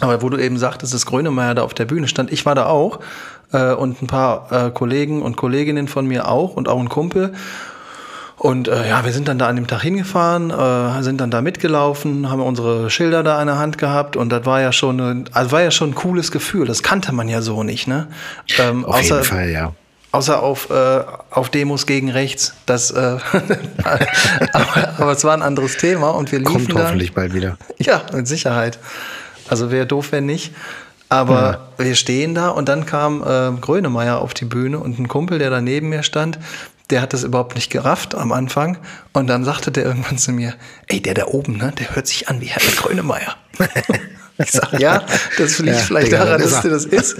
Aber 0.00 0.22
wo 0.22 0.28
du 0.28 0.38
eben 0.38 0.56
sagtest, 0.56 0.94
dass 0.94 1.04
Grönemeyer 1.04 1.56
da 1.56 1.62
auf 1.62 1.74
der 1.74 1.84
Bühne 1.84 2.06
stand, 2.06 2.32
ich 2.32 2.46
war 2.46 2.54
da 2.54 2.66
auch 2.66 3.00
äh, 3.52 3.72
und 3.72 4.00
ein 4.02 4.06
paar 4.06 4.52
äh, 4.52 4.70
Kollegen 4.70 5.20
und 5.22 5.36
Kolleginnen 5.36 5.88
von 5.88 6.06
mir 6.06 6.28
auch 6.28 6.54
und 6.54 6.68
auch 6.68 6.78
ein 6.78 6.88
Kumpel. 6.88 7.34
Und 8.38 8.68
äh, 8.68 8.88
ja, 8.88 9.04
wir 9.04 9.12
sind 9.12 9.26
dann 9.26 9.38
da 9.38 9.48
an 9.48 9.56
dem 9.56 9.66
Tag 9.66 9.82
hingefahren, 9.82 10.50
äh, 10.50 11.02
sind 11.02 11.20
dann 11.20 11.30
da 11.30 11.42
mitgelaufen, 11.42 12.30
haben 12.30 12.40
unsere 12.40 12.88
Schilder 12.88 13.24
da 13.24 13.40
in 13.40 13.48
der 13.48 13.58
Hand 13.58 13.78
gehabt 13.78 14.16
und 14.16 14.30
das 14.30 14.46
war 14.46 14.60
ja 14.60 14.70
schon, 14.70 15.00
ein, 15.00 15.24
also 15.32 15.50
war 15.50 15.62
ja 15.62 15.72
schon 15.72 15.90
ein 15.90 15.94
cooles 15.96 16.30
Gefühl. 16.30 16.66
Das 16.66 16.84
kannte 16.84 17.12
man 17.12 17.28
ja 17.28 17.42
so 17.42 17.64
nicht, 17.64 17.88
ne? 17.88 18.06
Ähm, 18.58 18.84
Auf 18.84 19.00
außer, 19.00 19.16
jeden 19.16 19.24
Fall, 19.24 19.50
ja. 19.50 19.72
Außer 20.12 20.40
auf, 20.40 20.70
äh, 20.70 21.00
auf 21.30 21.50
Demos 21.50 21.86
gegen 21.86 22.10
rechts. 22.10 22.54
Das, 22.64 22.92
äh, 22.92 22.96
aber, 24.52 24.94
aber, 24.98 25.12
es 25.12 25.24
war 25.24 25.34
ein 25.34 25.42
anderes 25.42 25.76
Thema 25.76 26.10
und 26.10 26.30
wir 26.30 26.38
liefen 26.38 26.68
Kommt 26.68 26.74
hoffentlich 26.74 27.12
bald 27.14 27.34
wieder. 27.34 27.58
Ja, 27.78 28.02
mit 28.12 28.28
Sicherheit. 28.28 28.78
Also 29.50 29.70
wäre 29.70 29.86
doof, 29.86 30.12
wenn 30.12 30.26
nicht. 30.26 30.54
Aber 31.10 31.60
ja. 31.78 31.84
wir 31.84 31.94
stehen 31.94 32.34
da 32.34 32.50
und 32.50 32.68
dann 32.68 32.86
kam 32.86 33.22
äh, 33.22 33.50
Grönemeyer 33.60 34.20
auf 34.20 34.32
die 34.32 34.44
Bühne 34.44 34.78
und 34.78 34.98
ein 34.98 35.08
Kumpel, 35.08 35.38
der 35.38 35.50
da 35.50 35.60
neben 35.60 35.88
mir 35.88 36.02
stand, 36.02 36.38
der 36.90 37.02
hat 37.02 37.12
das 37.12 37.24
überhaupt 37.24 37.54
nicht 37.54 37.70
gerafft 37.70 38.14
am 38.14 38.32
Anfang. 38.32 38.78
Und 39.12 39.26
dann 39.26 39.44
sagte 39.44 39.70
der 39.70 39.84
irgendwann 39.84 40.18
zu 40.18 40.32
mir, 40.32 40.54
ey, 40.86 41.00
der 41.00 41.14
da 41.14 41.26
oben, 41.26 41.56
ne, 41.56 41.72
der 41.78 41.94
hört 41.94 42.06
sich 42.06 42.28
an 42.28 42.40
wie 42.40 42.46
Herr 42.46 42.62
Grönemeyer. 42.76 43.36
Ich 44.40 44.52
sage, 44.52 44.80
ja, 44.80 45.04
das 45.36 45.58
liegt 45.58 45.76
ja, 45.76 45.82
vielleicht 45.82 46.06
Digga, 46.08 46.24
daran, 46.24 46.40
dass 46.40 46.60
der 46.60 46.70
das 46.70 46.84
ist. 46.84 47.16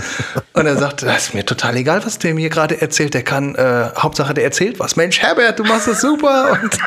Und 0.53 0.67
er 0.67 0.77
sagte, 0.77 1.07
das 1.07 1.25
ist 1.25 1.35
mir 1.35 1.45
total 1.45 1.77
egal, 1.77 2.07
was 2.07 2.19
der 2.19 2.33
mir 2.33 2.49
gerade 2.49 2.81
erzählt. 2.81 3.13
Der 3.13 3.25
kann, 3.25 3.57
äh, 3.57 3.91
Hauptsache, 3.99 4.35
der 4.35 4.45
erzählt 4.45 4.79
was. 4.79 4.95
Mensch, 4.95 5.19
Herbert, 5.21 5.59
du 5.59 5.65
machst 5.65 5.89
das 5.89 6.01
super. 6.01 6.61
Und 6.63 6.79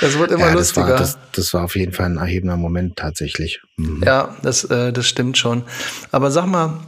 das 0.00 0.16
wird 0.16 0.30
immer 0.30 0.46
ja, 0.46 0.52
lustiger. 0.52 0.86
Das 0.86 0.92
war, 0.92 0.98
das, 0.98 1.18
das 1.32 1.54
war, 1.54 1.64
auf 1.64 1.74
jeden 1.74 1.92
Fall 1.92 2.06
ein 2.06 2.18
erhebender 2.18 2.56
Moment 2.56 2.96
tatsächlich. 2.96 3.60
Mhm. 3.78 4.04
Ja, 4.04 4.36
das, 4.42 4.62
äh, 4.64 4.92
das 4.92 5.08
stimmt 5.08 5.36
schon. 5.36 5.64
Aber 6.12 6.30
sag 6.30 6.46
mal, 6.46 6.78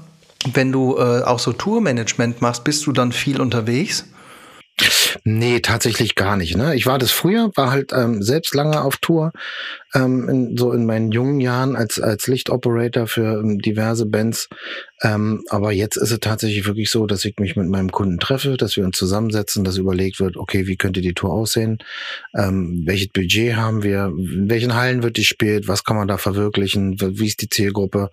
wenn 0.52 0.71
du 0.71 0.97
äh, 0.97 1.23
auch 1.23 1.40
so 1.40 1.52
Tourmanagement 1.52 2.40
machst, 2.40 2.62
bist 2.62 2.87
du 2.87 2.92
dann 2.92 3.11
viel 3.11 3.40
unterwegs? 3.40 4.04
Nee, 5.30 5.61
tatsächlich 5.61 6.14
gar 6.14 6.37
nicht. 6.37 6.56
Ne? 6.56 6.75
Ich 6.75 6.87
war 6.87 6.99
das 6.99 7.11
früher, 7.11 7.50
war 7.54 7.70
halt 7.70 7.92
ähm, 7.92 8.23
selbst 8.23 8.54
lange 8.54 8.80
auf 8.80 8.97
Tour, 8.97 9.32
ähm, 9.95 10.28
in, 10.28 10.57
so 10.57 10.73
in 10.73 10.85
meinen 10.85 11.12
jungen 11.12 11.40
Jahren 11.40 11.76
als, 11.76 12.00
als 12.00 12.26
Lichtoperator 12.26 13.07
für 13.07 13.40
ähm, 13.40 13.61
diverse 13.61 14.07
Bands. 14.07 14.49
Ähm, 15.02 15.45
aber 15.49 15.71
jetzt 15.71 15.97
ist 15.97 16.11
es 16.11 16.18
tatsächlich 16.18 16.66
wirklich 16.66 16.90
so, 16.90 17.07
dass 17.07 17.25
ich 17.25 17.38
mich 17.38 17.54
mit 17.54 17.68
meinem 17.68 17.92
Kunden 17.92 18.18
treffe, 18.18 18.57
dass 18.57 18.76
wir 18.76 18.85
uns 18.85 18.99
zusammensetzen, 18.99 19.62
dass 19.62 19.76
überlegt 19.76 20.18
wird, 20.18 20.37
okay, 20.37 20.66
wie 20.66 20.76
könnte 20.76 21.00
die 21.00 21.14
Tour 21.14 21.33
aussehen? 21.33 21.78
Ähm, 22.37 22.83
welches 22.85 23.09
Budget 23.09 23.54
haben 23.54 23.85
wir? 23.85 24.07
In 24.07 24.50
welchen 24.50 24.75
Hallen 24.75 25.04
wird 25.04 25.16
die 25.16 25.25
gespielt? 25.28 25.68
Was 25.68 25.85
kann 25.85 25.97
man 25.97 26.09
da 26.09 26.18
verwirklichen? 26.18 26.97
Wie 27.00 27.26
ist 27.26 27.42
die 27.42 27.49
Zielgruppe? 27.49 28.11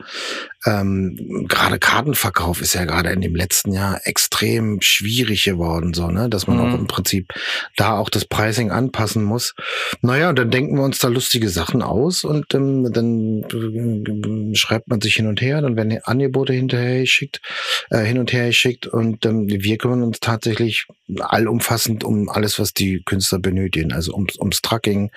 Ähm, 0.66 1.46
gerade 1.48 1.80
Kartenverkauf 1.80 2.62
ist 2.62 2.74
ja 2.74 2.86
gerade 2.86 3.10
in 3.12 3.22
dem 3.22 3.36
letzten 3.36 3.72
Jahr 3.72 4.02
extrem 4.04 4.82
schwierig 4.82 5.44
geworden, 5.44 5.94
so, 5.94 6.08
ne? 6.08 6.30
dass 6.30 6.48
man 6.48 6.58
mhm. 6.58 6.64
auch 6.64 6.80
im 6.80 6.88
Prinzip 6.88 7.32
da 7.78 7.98
auch 7.98 8.10
das 8.10 8.26
Pricing 8.26 8.72
anpassen 8.72 9.24
muss. 9.24 9.54
Naja, 10.02 10.34
dann 10.34 10.52
denken 10.52 10.76
wir 10.76 10.84
uns 10.84 11.00
da 11.00 11.08
lustige 11.08 11.50
Sachen 11.50 11.65
Sachen 11.66 11.82
aus 11.82 12.24
und 12.24 12.54
ähm, 12.54 12.92
dann 12.94 13.44
äh, 13.44 14.56
schreibt 14.56 14.88
man 14.88 15.02
sich 15.02 15.16
hin 15.16 15.28
und 15.28 15.42
her, 15.42 15.62
dann 15.62 15.76
werden 15.76 16.00
Angebote 16.04 16.54
hinterher 16.54 17.02
geschickt, 17.02 17.42
äh, 17.90 18.04
hin 18.04 18.20
und 18.20 18.32
her 18.34 18.48
geschickt 18.48 18.88
und 18.88 19.26
ähm, 19.26 19.48
wir 19.48 19.78
kümmern 19.78 20.04
uns 20.04 20.20
tatsächlich 20.20 20.86
allumfassend 21.20 22.04
um 22.04 22.30
alles, 22.30 22.60
was 22.60 22.74
die 22.74 23.02
Künstler 23.04 23.40
benötigen, 23.40 23.94
also 23.94 24.14
ums, 24.14 24.38
ums 24.38 24.62
Trucking, 24.62 25.12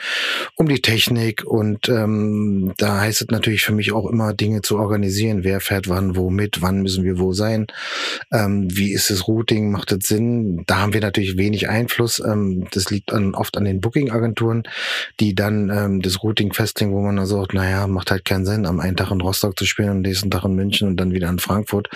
um 0.57 0.69
die 0.69 0.81
Technik 0.81 1.45
und 1.45 1.88
ähm, 1.88 2.73
da 2.78 3.00
heißt 3.00 3.23
es 3.23 3.28
natürlich 3.28 3.62
für 3.62 3.73
mich 3.73 3.93
auch 3.93 4.09
immer 4.09 4.33
Dinge 4.33 4.62
zu 4.62 4.78
organisieren, 4.78 5.45
wer 5.45 5.61
fährt 5.61 5.88
wann, 5.88 6.17
wo 6.17 6.31
mit, 6.31 6.62
wann 6.62 6.83
müssen 6.83 7.05
wir 7.05 7.19
wo 7.19 7.33
sein, 7.33 7.67
ähm, 8.33 8.69
wie 8.75 8.93
ist 8.93 9.11
das 9.11 9.28
Routing, 9.28 9.71
macht 9.71 9.93
das 9.93 10.00
Sinn? 10.05 10.64
Da 10.67 10.78
haben 10.78 10.95
wir 10.95 11.00
natürlich 11.00 11.37
wenig 11.37 11.69
Einfluss, 11.69 12.21
ähm, 12.21 12.67
das 12.73 12.90
liegt 12.90 13.12
an, 13.12 13.35
oft 13.35 13.57
an 13.57 13.64
den 13.64 13.81
Booking-Agenturen, 13.81 14.62
die 15.21 15.35
dann 15.35 15.71
ähm, 15.71 16.02
das 16.02 16.23
Routing 16.23 16.38
Routing 16.38 16.52
festlegen, 16.52 16.92
wo 16.92 17.02
man 17.02 17.16
dann 17.16 17.26
sagt, 17.26 17.54
naja, 17.54 17.87
macht 17.87 18.11
halt 18.11 18.25
keinen 18.25 18.47
Sinn, 18.47 18.66
am 18.66 18.80
einen 18.80 18.97
Tag 18.97 19.11
in 19.11 19.21
Rostock 19.21 19.59
zu 19.59 19.66
spielen, 19.66 19.90
am 19.90 20.00
nächsten 20.00 20.30
Tag 20.30 20.45
in 20.45 20.54
München 20.54 20.88
und 20.88 20.97
dann 20.97 21.11
wieder 21.11 21.28
in 21.28 21.38
Frankfurt. 21.38 21.88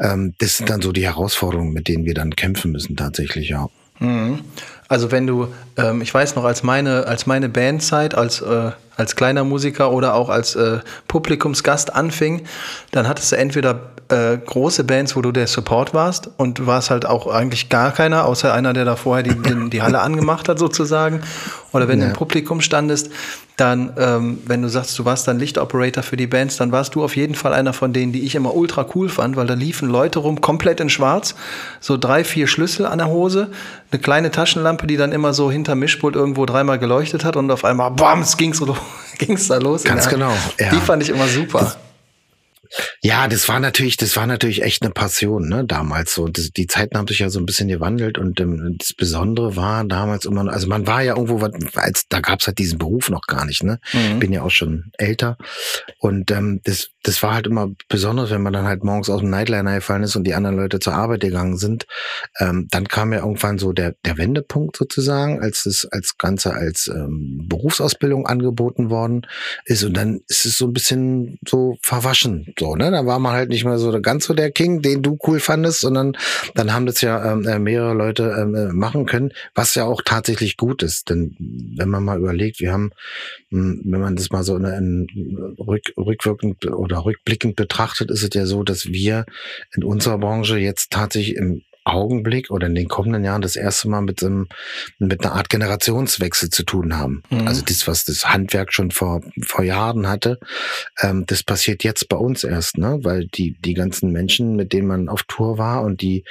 Ähm, 0.00 0.34
das 0.38 0.56
sind 0.56 0.68
dann 0.68 0.82
so 0.82 0.92
die 0.92 1.04
Herausforderungen, 1.04 1.72
mit 1.72 1.88
denen 1.88 2.04
wir 2.04 2.14
dann 2.14 2.34
kämpfen 2.34 2.72
müssen 2.72 2.96
tatsächlich, 2.96 3.48
ja. 3.48 3.68
Mhm. 4.00 4.40
Also 4.88 5.10
wenn 5.12 5.26
du, 5.26 5.48
ähm, 5.76 6.02
ich 6.02 6.12
weiß 6.12 6.34
noch, 6.34 6.44
als 6.44 6.62
meine, 6.62 7.06
als 7.06 7.26
meine 7.26 7.48
Bandzeit, 7.48 8.14
als, 8.14 8.40
äh, 8.40 8.72
als 8.96 9.16
kleiner 9.16 9.44
Musiker 9.44 9.92
oder 9.92 10.14
auch 10.14 10.28
als 10.28 10.56
äh, 10.56 10.80
Publikumsgast 11.08 11.94
anfing, 11.94 12.42
dann 12.90 13.08
hattest 13.08 13.32
du 13.32 13.36
entweder 13.36 13.80
äh, 14.08 14.38
große 14.38 14.84
Bands, 14.84 15.16
wo 15.16 15.22
du 15.22 15.32
der 15.32 15.46
Support 15.46 15.92
warst 15.92 16.30
und 16.36 16.66
warst 16.66 16.90
halt 16.90 17.06
auch 17.06 17.26
eigentlich 17.26 17.68
gar 17.68 17.92
keiner, 17.92 18.24
außer 18.24 18.52
einer, 18.52 18.72
der 18.72 18.84
da 18.84 18.96
vorher 18.96 19.22
die, 19.22 19.34
die, 19.34 19.70
die 19.70 19.82
Halle 19.82 20.00
angemacht 20.00 20.48
hat 20.48 20.58
sozusagen. 20.58 21.22
Oder 21.72 21.88
wenn 21.88 21.98
ja. 21.98 22.06
du 22.06 22.10
im 22.12 22.16
Publikum 22.16 22.60
standest, 22.60 23.10
dann, 23.56 23.94
ähm, 23.98 24.38
wenn 24.46 24.62
du 24.62 24.68
sagst, 24.68 24.98
du 24.98 25.04
warst 25.04 25.26
dann 25.26 25.38
Lichtoperator 25.38 26.02
für 26.02 26.16
die 26.16 26.26
Bands, 26.26 26.56
dann 26.56 26.72
warst 26.72 26.94
du 26.94 27.02
auf 27.02 27.16
jeden 27.16 27.34
Fall 27.34 27.54
einer 27.54 27.72
von 27.72 27.92
denen, 27.92 28.12
die 28.12 28.20
ich 28.20 28.34
immer 28.34 28.54
ultra 28.54 28.86
cool 28.94 29.08
fand, 29.08 29.36
weil 29.36 29.46
da 29.46 29.54
liefen 29.54 29.88
Leute 29.88 30.18
rum, 30.18 30.40
komplett 30.40 30.78
in 30.80 30.90
schwarz, 30.90 31.34
so 31.80 31.96
drei, 31.96 32.22
vier 32.22 32.46
Schlüssel 32.46 32.86
an 32.86 32.98
der 32.98 33.08
Hose, 33.08 33.48
eine 33.90 34.00
kleine 34.00 34.30
Taschenlampe, 34.30 34.86
die 34.86 34.96
dann 34.96 35.10
immer 35.12 35.32
so 35.32 35.50
hinter 35.50 35.74
Mischpult 35.74 36.16
irgendwo 36.16 36.44
dreimal 36.44 36.78
geleuchtet 36.78 37.24
hat 37.24 37.36
und 37.36 37.50
auf 37.50 37.64
einmal, 37.64 37.90
bams, 37.90 38.36
ging's, 39.18 39.18
ging's 39.18 39.48
da 39.48 39.58
los. 39.58 39.84
Ganz 39.84 40.08
genau. 40.08 40.32
Ja. 40.58 40.70
Die 40.70 40.80
fand 40.80 41.02
ich 41.02 41.10
immer 41.10 41.26
super. 41.26 41.76
Das 42.70 42.96
ja, 43.02 43.28
das 43.28 43.48
war 43.48 43.60
natürlich, 43.60 43.96
das 43.96 44.16
war 44.16 44.26
natürlich 44.26 44.62
echt 44.62 44.82
eine 44.82 44.92
Passion, 44.92 45.48
ne, 45.48 45.64
damals 45.64 46.14
so. 46.14 46.26
Das, 46.28 46.50
die 46.50 46.66
Zeiten 46.66 46.98
haben 46.98 47.06
sich 47.06 47.20
ja 47.20 47.30
so 47.30 47.38
ein 47.38 47.46
bisschen 47.46 47.68
gewandelt 47.68 48.18
und 48.18 48.40
ähm, 48.40 48.76
das 48.78 48.92
Besondere 48.92 49.56
war 49.56 49.84
damals 49.84 50.24
immer, 50.24 50.50
also 50.52 50.66
man 50.66 50.86
war 50.86 51.02
ja 51.02 51.14
irgendwo, 51.16 51.38
als 51.74 52.06
da 52.08 52.20
gab's 52.20 52.46
halt 52.46 52.58
diesen 52.58 52.78
Beruf 52.78 53.08
noch 53.08 53.26
gar 53.26 53.44
nicht, 53.44 53.62
ne. 53.62 53.78
Mhm. 53.92 54.18
Bin 54.18 54.32
ja 54.32 54.42
auch 54.42 54.50
schon 54.50 54.90
älter 54.98 55.36
und 55.98 56.30
ähm, 56.30 56.60
das, 56.64 56.88
das 57.02 57.22
war 57.22 57.34
halt 57.34 57.46
immer 57.46 57.68
besonders, 57.88 58.30
wenn 58.30 58.42
man 58.42 58.52
dann 58.52 58.66
halt 58.66 58.82
morgens 58.82 59.08
aus 59.08 59.20
dem 59.20 59.30
Nightliner 59.30 59.76
gefallen 59.76 60.02
ist 60.02 60.16
und 60.16 60.24
die 60.24 60.34
anderen 60.34 60.56
Leute 60.56 60.80
zur 60.80 60.94
Arbeit 60.94 61.20
gegangen 61.20 61.56
sind. 61.56 61.86
Ähm, 62.40 62.66
dann 62.70 62.88
kam 62.88 63.12
ja 63.12 63.20
irgendwann 63.20 63.58
so 63.58 63.72
der 63.72 63.94
der 64.04 64.18
Wendepunkt 64.18 64.76
sozusagen, 64.76 65.40
als 65.40 65.66
es 65.66 65.86
als 65.86 66.18
Ganze 66.18 66.52
als 66.54 66.88
ähm, 66.88 67.46
Berufsausbildung 67.48 68.26
angeboten 68.26 68.90
worden 68.90 69.26
ist 69.64 69.84
und 69.84 69.96
dann 69.96 70.20
ist 70.26 70.46
es 70.46 70.58
so 70.58 70.66
ein 70.66 70.72
bisschen 70.72 71.38
so 71.46 71.76
verwaschen 71.82 72.52
so, 72.58 72.76
ne? 72.76 72.90
Da 72.90 73.06
war 73.06 73.18
man 73.18 73.32
halt 73.32 73.50
nicht 73.50 73.64
mehr 73.64 73.78
so 73.78 74.00
ganz 74.00 74.26
so 74.26 74.34
der 74.34 74.50
King, 74.50 74.82
den 74.82 75.02
du 75.02 75.18
cool 75.26 75.40
fandest, 75.40 75.80
sondern 75.80 76.16
dann 76.54 76.72
haben 76.72 76.86
das 76.86 77.00
ja 77.00 77.32
ähm, 77.32 77.46
äh, 77.46 77.58
mehrere 77.58 77.94
Leute 77.94 78.34
ähm, 78.38 78.54
äh, 78.54 78.72
machen 78.72 79.06
können, 79.06 79.32
was 79.54 79.74
ja 79.74 79.84
auch 79.84 80.02
tatsächlich 80.04 80.56
gut 80.56 80.82
ist. 80.82 81.10
Denn 81.10 81.36
wenn 81.38 81.88
man 81.88 82.04
mal 82.04 82.18
überlegt, 82.18 82.60
wir 82.60 82.72
haben, 82.72 82.90
hm, 83.50 83.82
wenn 83.84 84.00
man 84.00 84.16
das 84.16 84.30
mal 84.30 84.42
so 84.42 84.56
in, 84.56 84.64
in 84.64 85.56
rück, 85.58 85.92
rückwirkend 85.96 86.66
oder 86.66 87.04
rückblickend 87.04 87.56
betrachtet, 87.56 88.10
ist 88.10 88.22
es 88.22 88.30
ja 88.34 88.46
so, 88.46 88.62
dass 88.62 88.86
wir 88.86 89.26
in 89.74 89.84
unserer 89.84 90.18
Branche 90.18 90.58
jetzt 90.58 90.90
tatsächlich 90.90 91.36
im 91.36 91.62
Augenblick 91.86 92.50
oder 92.50 92.66
in 92.66 92.74
den 92.74 92.88
kommenden 92.88 93.24
Jahren 93.24 93.42
das 93.42 93.56
erste 93.56 93.88
Mal 93.88 94.02
mit, 94.02 94.22
einem, 94.22 94.48
mit 94.98 95.24
einer 95.24 95.34
Art 95.34 95.48
Generationswechsel 95.48 96.50
zu 96.50 96.64
tun 96.64 96.96
haben. 96.96 97.22
Mhm. 97.30 97.46
Also 97.46 97.62
das, 97.62 97.86
was 97.86 98.04
das 98.04 98.26
Handwerk 98.26 98.72
schon 98.72 98.90
vor, 98.90 99.20
vor 99.42 99.64
Jahren 99.64 100.08
hatte, 100.08 100.38
ähm, 101.00 101.24
das 101.26 101.42
passiert 101.42 101.84
jetzt 101.84 102.08
bei 102.08 102.16
uns 102.16 102.44
erst, 102.44 102.78
ne? 102.78 102.98
weil 103.02 103.26
die, 103.26 103.56
die 103.60 103.74
ganzen 103.74 104.10
Menschen, 104.10 104.56
mit 104.56 104.72
denen 104.72 104.88
man 104.88 105.08
auf 105.08 105.22
Tour 105.24 105.58
war 105.58 105.82
und 105.82 106.00
die 106.02 106.24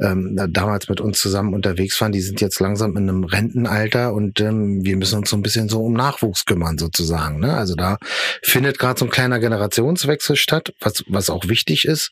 ähm, 0.00 0.38
damals 0.50 0.88
mit 0.88 1.00
uns 1.00 1.20
zusammen 1.20 1.54
unterwegs 1.54 2.00
waren, 2.00 2.12
die 2.12 2.20
sind 2.20 2.40
jetzt 2.40 2.60
langsam 2.60 2.96
in 2.96 3.08
einem 3.08 3.24
Rentenalter 3.24 4.14
und 4.14 4.40
ähm, 4.40 4.84
wir 4.84 4.96
müssen 4.96 5.18
uns 5.18 5.30
so 5.30 5.36
ein 5.36 5.42
bisschen 5.42 5.68
so 5.68 5.84
um 5.84 5.92
Nachwuchs 5.92 6.44
kümmern 6.44 6.78
sozusagen. 6.78 7.40
Ne? 7.40 7.54
Also 7.56 7.74
da 7.74 7.98
findet 8.42 8.78
gerade 8.78 8.98
so 8.98 9.06
ein 9.06 9.10
kleiner 9.10 9.40
Generationswechsel 9.40 10.36
statt, 10.36 10.72
was, 10.80 11.04
was 11.08 11.30
auch 11.30 11.48
wichtig 11.48 11.84
ist 11.84 12.10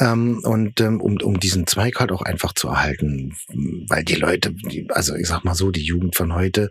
ähm, 0.00 0.40
und 0.44 0.80
ähm, 0.80 1.00
um, 1.00 1.18
um 1.20 1.40
diesen 1.40 1.66
Zweig 1.66 1.98
halt 1.98 2.12
auch 2.12 2.22
einfach 2.28 2.52
zu 2.52 2.68
erhalten, 2.68 3.34
weil 3.88 4.04
die 4.04 4.14
Leute, 4.14 4.54
also 4.90 5.14
ich 5.14 5.26
sag 5.26 5.44
mal 5.44 5.54
so, 5.54 5.70
die 5.70 5.82
Jugend 5.82 6.14
von 6.14 6.34
heute, 6.34 6.70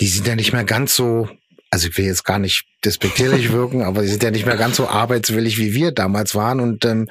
die 0.00 0.08
sind 0.08 0.26
ja 0.26 0.34
nicht 0.34 0.52
mehr 0.52 0.64
ganz 0.64 0.96
so 0.96 1.28
also 1.70 1.88
ich 1.88 1.98
will 1.98 2.06
jetzt 2.06 2.24
gar 2.24 2.38
nicht 2.38 2.64
despektierlich 2.84 3.52
wirken, 3.52 3.82
aber 3.82 4.02
sie 4.02 4.08
sind 4.08 4.22
ja 4.22 4.30
nicht 4.30 4.46
mehr 4.46 4.56
ganz 4.56 4.76
so 4.76 4.88
arbeitswillig, 4.88 5.58
wie 5.58 5.74
wir 5.74 5.92
damals 5.92 6.34
waren. 6.34 6.60
Und 6.60 6.84
ähm, 6.84 7.08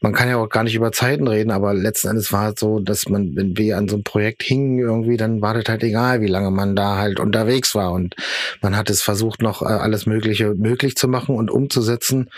man 0.00 0.12
kann 0.12 0.28
ja 0.28 0.36
auch 0.36 0.48
gar 0.48 0.64
nicht 0.64 0.74
über 0.74 0.92
Zeiten 0.92 1.28
reden, 1.28 1.50
aber 1.50 1.74
letzten 1.74 2.08
Endes 2.08 2.32
war 2.32 2.52
es 2.52 2.60
so, 2.60 2.80
dass 2.80 3.08
man, 3.08 3.36
wenn 3.36 3.56
wir 3.56 3.76
an 3.76 3.88
so 3.88 3.96
einem 3.96 4.04
Projekt 4.04 4.42
hingen 4.42 4.78
irgendwie, 4.78 5.16
dann 5.16 5.42
war 5.42 5.54
das 5.54 5.64
halt 5.68 5.82
egal, 5.82 6.20
wie 6.20 6.26
lange 6.26 6.50
man 6.50 6.74
da 6.74 6.96
halt 6.96 7.20
unterwegs 7.20 7.74
war. 7.74 7.92
Und 7.92 8.16
man 8.62 8.76
hat 8.76 8.90
es 8.90 9.02
versucht, 9.02 9.42
noch 9.42 9.62
äh, 9.62 9.66
alles 9.66 10.06
Mögliche 10.06 10.54
möglich 10.54 10.96
zu 10.96 11.06
machen 11.06 11.36
und 11.36 11.50
umzusetzen. 11.50 12.30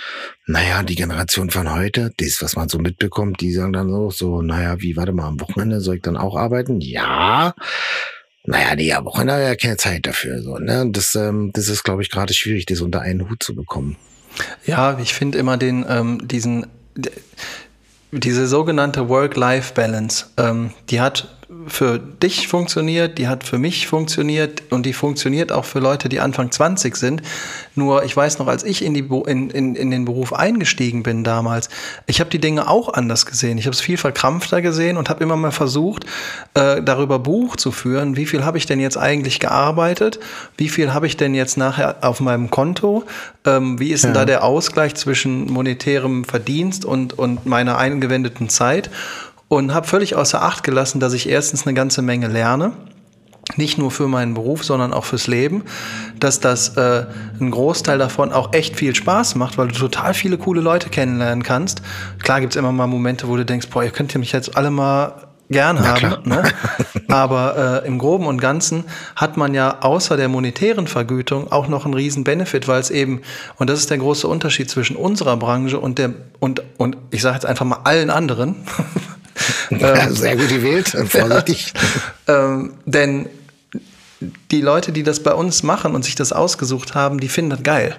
Naja, 0.46 0.82
die 0.82 0.96
Generation 0.96 1.50
von 1.50 1.72
heute, 1.72 2.12
das, 2.18 2.42
was 2.42 2.56
man 2.56 2.68
so 2.68 2.78
mitbekommt, 2.78 3.40
die 3.40 3.52
sagen 3.52 3.72
dann 3.72 3.88
so, 3.88 4.10
so, 4.10 4.42
naja, 4.42 4.80
wie, 4.80 4.96
warte 4.96 5.12
mal, 5.12 5.28
am 5.28 5.40
Wochenende 5.40 5.80
soll 5.80 5.96
ich 5.96 6.02
dann 6.02 6.16
auch 6.16 6.36
arbeiten? 6.36 6.80
Ja 6.80 7.54
naja, 8.44 8.74
nee, 8.74 8.92
aber 8.92 9.10
auch 9.10 9.24
ja 9.24 9.54
keine 9.54 9.76
Zeit 9.76 10.06
dafür. 10.06 10.42
So, 10.42 10.58
ne? 10.58 10.86
Das, 10.90 11.14
ähm, 11.14 11.50
das 11.52 11.68
ist, 11.68 11.84
glaube 11.84 12.02
ich, 12.02 12.10
gerade 12.10 12.34
schwierig, 12.34 12.66
das 12.66 12.80
unter 12.80 13.00
einen 13.00 13.30
Hut 13.30 13.42
zu 13.42 13.54
bekommen. 13.54 13.96
Ja, 14.66 14.98
ich 14.98 15.14
finde 15.14 15.38
immer 15.38 15.56
den, 15.56 15.84
ähm, 15.88 16.26
diesen, 16.26 16.66
diese 18.10 18.46
sogenannte 18.46 19.08
Work-Life-Balance, 19.08 20.26
ähm, 20.38 20.72
die 20.90 21.00
hat 21.00 21.36
für 21.66 21.98
dich 21.98 22.48
funktioniert, 22.48 23.18
die 23.18 23.28
hat 23.28 23.44
für 23.44 23.58
mich 23.58 23.86
funktioniert 23.86 24.62
und 24.70 24.86
die 24.86 24.92
funktioniert 24.92 25.52
auch 25.52 25.64
für 25.64 25.78
Leute, 25.78 26.08
die 26.08 26.20
Anfang 26.20 26.50
20 26.50 26.96
sind. 26.96 27.22
Nur 27.74 28.04
ich 28.04 28.16
weiß 28.16 28.38
noch, 28.38 28.48
als 28.48 28.64
ich 28.64 28.84
in, 28.84 28.94
die, 28.94 29.08
in, 29.26 29.50
in, 29.50 29.74
in 29.74 29.90
den 29.90 30.04
Beruf 30.04 30.32
eingestiegen 30.32 31.02
bin 31.02 31.24
damals, 31.24 31.68
ich 32.06 32.20
habe 32.20 32.30
die 32.30 32.40
Dinge 32.40 32.68
auch 32.68 32.92
anders 32.92 33.26
gesehen. 33.26 33.58
Ich 33.58 33.66
habe 33.66 33.74
es 33.74 33.80
viel 33.80 33.96
verkrampfter 33.96 34.62
gesehen 34.62 34.96
und 34.96 35.08
habe 35.08 35.22
immer 35.22 35.36
mal 35.36 35.52
versucht, 35.52 36.04
äh, 36.54 36.82
darüber 36.82 37.18
Buch 37.18 37.56
zu 37.56 37.72
führen, 37.72 38.16
wie 38.16 38.26
viel 38.26 38.44
habe 38.44 38.58
ich 38.58 38.66
denn 38.66 38.80
jetzt 38.80 38.96
eigentlich 38.96 39.40
gearbeitet, 39.40 40.20
wie 40.56 40.68
viel 40.68 40.92
habe 40.92 41.06
ich 41.06 41.16
denn 41.16 41.34
jetzt 41.34 41.56
nachher 41.56 41.96
auf 42.02 42.20
meinem 42.20 42.50
Konto, 42.50 43.04
ähm, 43.44 43.78
wie 43.78 43.90
ist 43.90 44.02
ja. 44.02 44.08
denn 44.08 44.14
da 44.14 44.24
der 44.24 44.44
Ausgleich 44.44 44.94
zwischen 44.94 45.50
monetärem 45.50 46.24
Verdienst 46.24 46.84
und, 46.84 47.18
und 47.18 47.46
meiner 47.46 47.78
eingewendeten 47.78 48.48
Zeit 48.48 48.90
und 49.52 49.74
habe 49.74 49.86
völlig 49.86 50.16
außer 50.16 50.40
Acht 50.42 50.64
gelassen, 50.64 50.98
dass 50.98 51.12
ich 51.12 51.28
erstens 51.28 51.66
eine 51.66 51.74
ganze 51.74 52.00
Menge 52.00 52.28
lerne 52.28 52.72
nicht 53.56 53.76
nur 53.76 53.90
für 53.90 54.08
meinen 54.08 54.32
Beruf, 54.32 54.64
sondern 54.64 54.94
auch 54.94 55.04
fürs 55.04 55.26
Leben, 55.26 55.64
dass 56.18 56.40
das 56.40 56.76
äh, 56.76 57.04
ein 57.38 57.50
Großteil 57.50 57.98
davon 57.98 58.32
auch 58.32 58.54
echt 58.54 58.76
viel 58.76 58.94
Spaß 58.94 59.34
macht, 59.34 59.58
weil 59.58 59.68
du 59.68 59.74
total 59.74 60.14
viele 60.14 60.38
coole 60.38 60.62
Leute 60.62 60.88
kennenlernen 60.88 61.42
kannst. 61.42 61.82
Klar 62.22 62.40
gibt's 62.40 62.56
immer 62.56 62.72
mal 62.72 62.86
Momente, 62.86 63.28
wo 63.28 63.36
du 63.36 63.44
denkst, 63.44 63.68
boah, 63.68 63.82
ihr 63.82 63.90
könnt 63.90 64.14
mich 64.14 64.32
jetzt 64.32 64.56
alle 64.56 64.70
mal 64.70 65.26
gern 65.50 65.86
haben. 65.86 66.28
Ne? 66.28 66.44
Aber 67.08 67.82
äh, 67.84 67.86
im 67.86 67.98
Groben 67.98 68.26
und 68.26 68.40
Ganzen 68.40 68.84
hat 69.16 69.36
man 69.36 69.54
ja 69.54 69.80
außer 69.80 70.16
der 70.16 70.28
monetären 70.28 70.86
Vergütung 70.86 71.52
auch 71.52 71.68
noch 71.68 71.84
einen 71.84 71.94
riesen 71.94 72.24
Benefit, 72.24 72.68
weil 72.68 72.80
es 72.80 72.90
eben, 72.90 73.20
und 73.58 73.68
das 73.68 73.80
ist 73.80 73.90
der 73.90 73.98
große 73.98 74.26
Unterschied 74.26 74.70
zwischen 74.70 74.96
unserer 74.96 75.36
Branche 75.36 75.78
und 75.78 75.98
der, 75.98 76.14
und, 76.40 76.62
und 76.78 76.96
ich 77.10 77.22
sage 77.22 77.34
jetzt 77.34 77.46
einfach 77.46 77.66
mal 77.66 77.80
allen 77.84 78.08
anderen, 78.08 78.56
ähm, 79.70 80.14
Sehr 80.14 80.36
gut 80.36 80.48
gewählt, 80.48 80.88
vorsichtig. 80.88 81.72
ähm, 82.28 82.74
denn 82.84 83.28
die 84.50 84.60
Leute, 84.60 84.92
die 84.92 85.02
das 85.02 85.22
bei 85.22 85.34
uns 85.34 85.62
machen 85.62 85.94
und 85.94 86.04
sich 86.04 86.14
das 86.14 86.32
ausgesucht 86.32 86.94
haben, 86.94 87.18
die 87.18 87.28
finden 87.28 87.50
das 87.50 87.62
geil. 87.62 87.96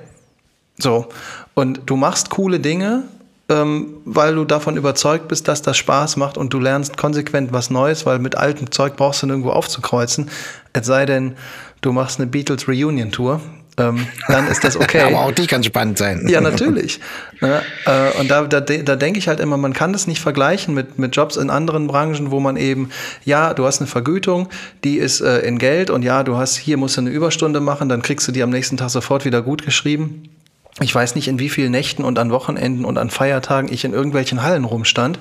So. 0.77 1.09
Und 1.53 1.81
du 1.85 1.95
machst 1.95 2.29
coole 2.29 2.59
Dinge, 2.59 3.03
ähm, 3.49 3.95
weil 4.05 4.35
du 4.35 4.45
davon 4.45 4.77
überzeugt 4.77 5.27
bist, 5.27 5.47
dass 5.47 5.61
das 5.61 5.77
Spaß 5.77 6.17
macht 6.17 6.37
und 6.37 6.53
du 6.53 6.59
lernst 6.59 6.97
konsequent 6.97 7.51
was 7.51 7.69
Neues, 7.69 8.05
weil 8.05 8.19
mit 8.19 8.35
altem 8.35 8.71
Zeug 8.71 8.95
brauchst 8.95 9.21
du 9.21 9.27
nirgendwo 9.27 9.51
aufzukreuzen. 9.51 10.29
Es 10.71 10.85
sei 10.85 11.05
denn, 11.05 11.35
du 11.81 11.91
machst 11.91 12.19
eine 12.19 12.27
Beatles 12.27 12.67
Reunion 12.67 13.11
Tour 13.11 13.41
ähm, 13.77 14.07
dann 14.27 14.47
ist 14.47 14.63
das 14.63 14.77
okay. 14.77 14.99
Aber 15.07 15.21
auch 15.21 15.31
die 15.31 15.47
kann 15.47 15.63
spannend 15.63 15.97
sein. 15.97 16.27
Ja, 16.27 16.41
natürlich. 16.41 16.99
Ne? 17.41 17.61
Äh, 17.85 18.19
und 18.19 18.29
da, 18.29 18.43
da, 18.43 18.59
da 18.59 18.95
denke 18.95 19.19
ich 19.19 19.27
halt 19.27 19.39
immer, 19.39 19.57
man 19.57 19.73
kann 19.73 19.93
das 19.93 20.07
nicht 20.07 20.21
vergleichen 20.21 20.73
mit, 20.73 20.99
mit 20.99 21.15
Jobs 21.15 21.37
in 21.37 21.49
anderen 21.49 21.87
Branchen, 21.87 22.31
wo 22.31 22.39
man 22.39 22.55
eben, 22.55 22.89
ja, 23.25 23.53
du 23.53 23.65
hast 23.65 23.81
eine 23.81 23.87
Vergütung, 23.87 24.49
die 24.83 24.97
ist 24.97 25.21
äh, 25.21 25.39
in 25.39 25.57
Geld 25.57 25.89
und 25.89 26.03
ja, 26.03 26.23
du 26.23 26.37
hast, 26.37 26.57
hier 26.57 26.77
musst 26.77 26.97
du 26.97 27.01
eine 27.01 27.09
Überstunde 27.09 27.59
machen, 27.59 27.89
dann 27.89 28.01
kriegst 28.01 28.27
du 28.27 28.31
die 28.31 28.43
am 28.43 28.49
nächsten 28.49 28.77
Tag 28.77 28.89
sofort 28.89 29.25
wieder 29.25 29.41
gut 29.41 29.65
geschrieben. 29.65 30.29
Ich 30.79 30.93
weiß 30.93 31.15
nicht, 31.15 31.27
in 31.27 31.39
wie 31.39 31.49
vielen 31.49 31.71
Nächten 31.71 32.03
und 32.03 32.17
an 32.17 32.31
Wochenenden 32.31 32.85
und 32.85 32.97
an 32.97 33.09
Feiertagen 33.09 33.71
ich 33.71 33.85
in 33.85 33.93
irgendwelchen 33.93 34.41
Hallen 34.41 34.63
rumstand. 34.63 35.19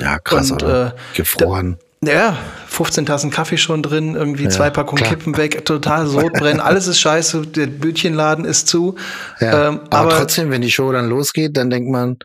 Ja, 0.00 0.18
krass, 0.18 0.50
und? 0.50 0.62
Äh, 0.62 0.90
Gefroren. 1.14 1.78
Ja, 2.02 2.38
15 2.68 3.04
Tassen 3.04 3.30
Kaffee 3.30 3.58
schon 3.58 3.82
drin, 3.82 4.14
irgendwie 4.14 4.44
ja, 4.44 4.50
zwei 4.50 4.70
Packungen 4.70 5.02
klar. 5.02 5.10
Kippen 5.10 5.36
weg, 5.36 5.66
total 5.66 6.06
Sodbrennen, 6.06 6.58
alles 6.58 6.86
ist 6.86 6.98
scheiße, 6.98 7.42
der 7.42 7.66
Bütchenladen 7.66 8.46
ist 8.46 8.68
zu. 8.68 8.94
Ja, 9.38 9.68
ähm, 9.68 9.80
aber, 9.90 9.98
aber, 9.98 10.16
trotzdem, 10.16 10.50
wenn 10.50 10.62
die 10.62 10.70
Show 10.70 10.90
dann 10.92 11.10
losgeht, 11.10 11.58
dann 11.58 11.68
denkt 11.68 11.90
man, 11.90 12.16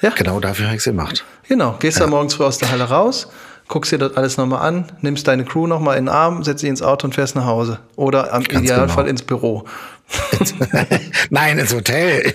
ja. 0.00 0.10
genau 0.10 0.38
dafür 0.38 0.66
habe 0.66 0.76
ich 0.76 0.82
sie 0.84 0.90
gemacht. 0.90 1.24
Genau, 1.48 1.74
gehst 1.80 1.98
ja. 1.98 2.04
da 2.04 2.10
morgens 2.10 2.34
früh 2.34 2.44
aus 2.44 2.58
der 2.58 2.70
Halle 2.70 2.84
raus, 2.84 3.28
guckst 3.66 3.90
dir 3.90 3.98
das 3.98 4.16
alles 4.16 4.36
nochmal 4.36 4.60
an, 4.64 4.84
nimmst 5.00 5.26
deine 5.26 5.44
Crew 5.44 5.66
nochmal 5.66 5.96
in 5.96 6.04
den 6.04 6.14
Arm, 6.14 6.44
setzt 6.44 6.60
sie 6.60 6.68
ins 6.68 6.82
Auto 6.82 7.08
und 7.08 7.14
fährst 7.14 7.34
nach 7.34 7.46
Hause. 7.46 7.80
Oder 7.96 8.32
am 8.32 8.44
Ganz 8.44 8.62
Idealfall 8.62 9.04
genau. 9.04 9.10
ins 9.10 9.22
Büro. 9.22 9.64
Nein, 11.30 11.58
ins 11.58 11.74
Hotel. 11.74 12.32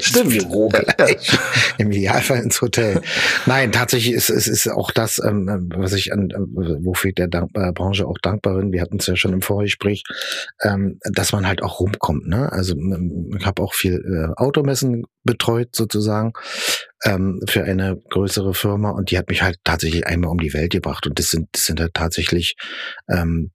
Stimmt. 0.00 0.34
Ins 0.34 0.44
Büro 0.44 0.68
gleich. 0.68 1.38
Im 1.78 1.90
Idealfall 1.90 2.42
ins 2.42 2.60
Hotel. 2.60 3.00
Nein, 3.46 3.72
tatsächlich 3.72 4.14
ist 4.14 4.30
es 4.30 4.46
ist, 4.46 4.66
ist 4.66 4.72
auch 4.72 4.90
das, 4.90 5.20
ähm, 5.24 5.70
was 5.74 5.92
ich 5.92 6.12
an, 6.12 6.30
wofür 6.82 7.08
ich 7.08 7.14
der 7.14 7.28
Dank 7.28 7.50
äh, 7.54 7.72
Branche 7.72 8.06
auch 8.06 8.18
dankbar 8.20 8.56
bin. 8.56 8.72
Wir 8.72 8.82
hatten 8.82 8.98
es 8.98 9.06
ja 9.06 9.16
schon 9.16 9.32
im 9.32 9.42
Vorgespräch, 9.42 10.04
ähm, 10.62 10.98
dass 11.04 11.32
man 11.32 11.46
halt 11.46 11.62
auch 11.62 11.80
rumkommt. 11.80 12.26
Ne? 12.26 12.50
Also 12.52 12.74
ich 12.76 13.46
habe 13.46 13.62
auch 13.62 13.74
viel 13.74 13.94
äh, 13.94 14.40
Automessen 14.40 15.04
betreut 15.24 15.74
sozusagen 15.74 16.32
ähm, 17.04 17.40
für 17.48 17.64
eine 17.64 18.00
größere 18.10 18.54
Firma 18.54 18.90
und 18.90 19.10
die 19.10 19.18
hat 19.18 19.28
mich 19.28 19.42
halt 19.42 19.58
tatsächlich 19.64 20.06
einmal 20.06 20.30
um 20.30 20.38
die 20.38 20.52
Welt 20.52 20.72
gebracht 20.72 21.06
und 21.06 21.18
das 21.18 21.30
sind 21.30 21.48
das 21.52 21.66
sind 21.66 21.80
halt 21.80 21.94
tatsächlich 21.94 22.56
ähm, 23.08 23.50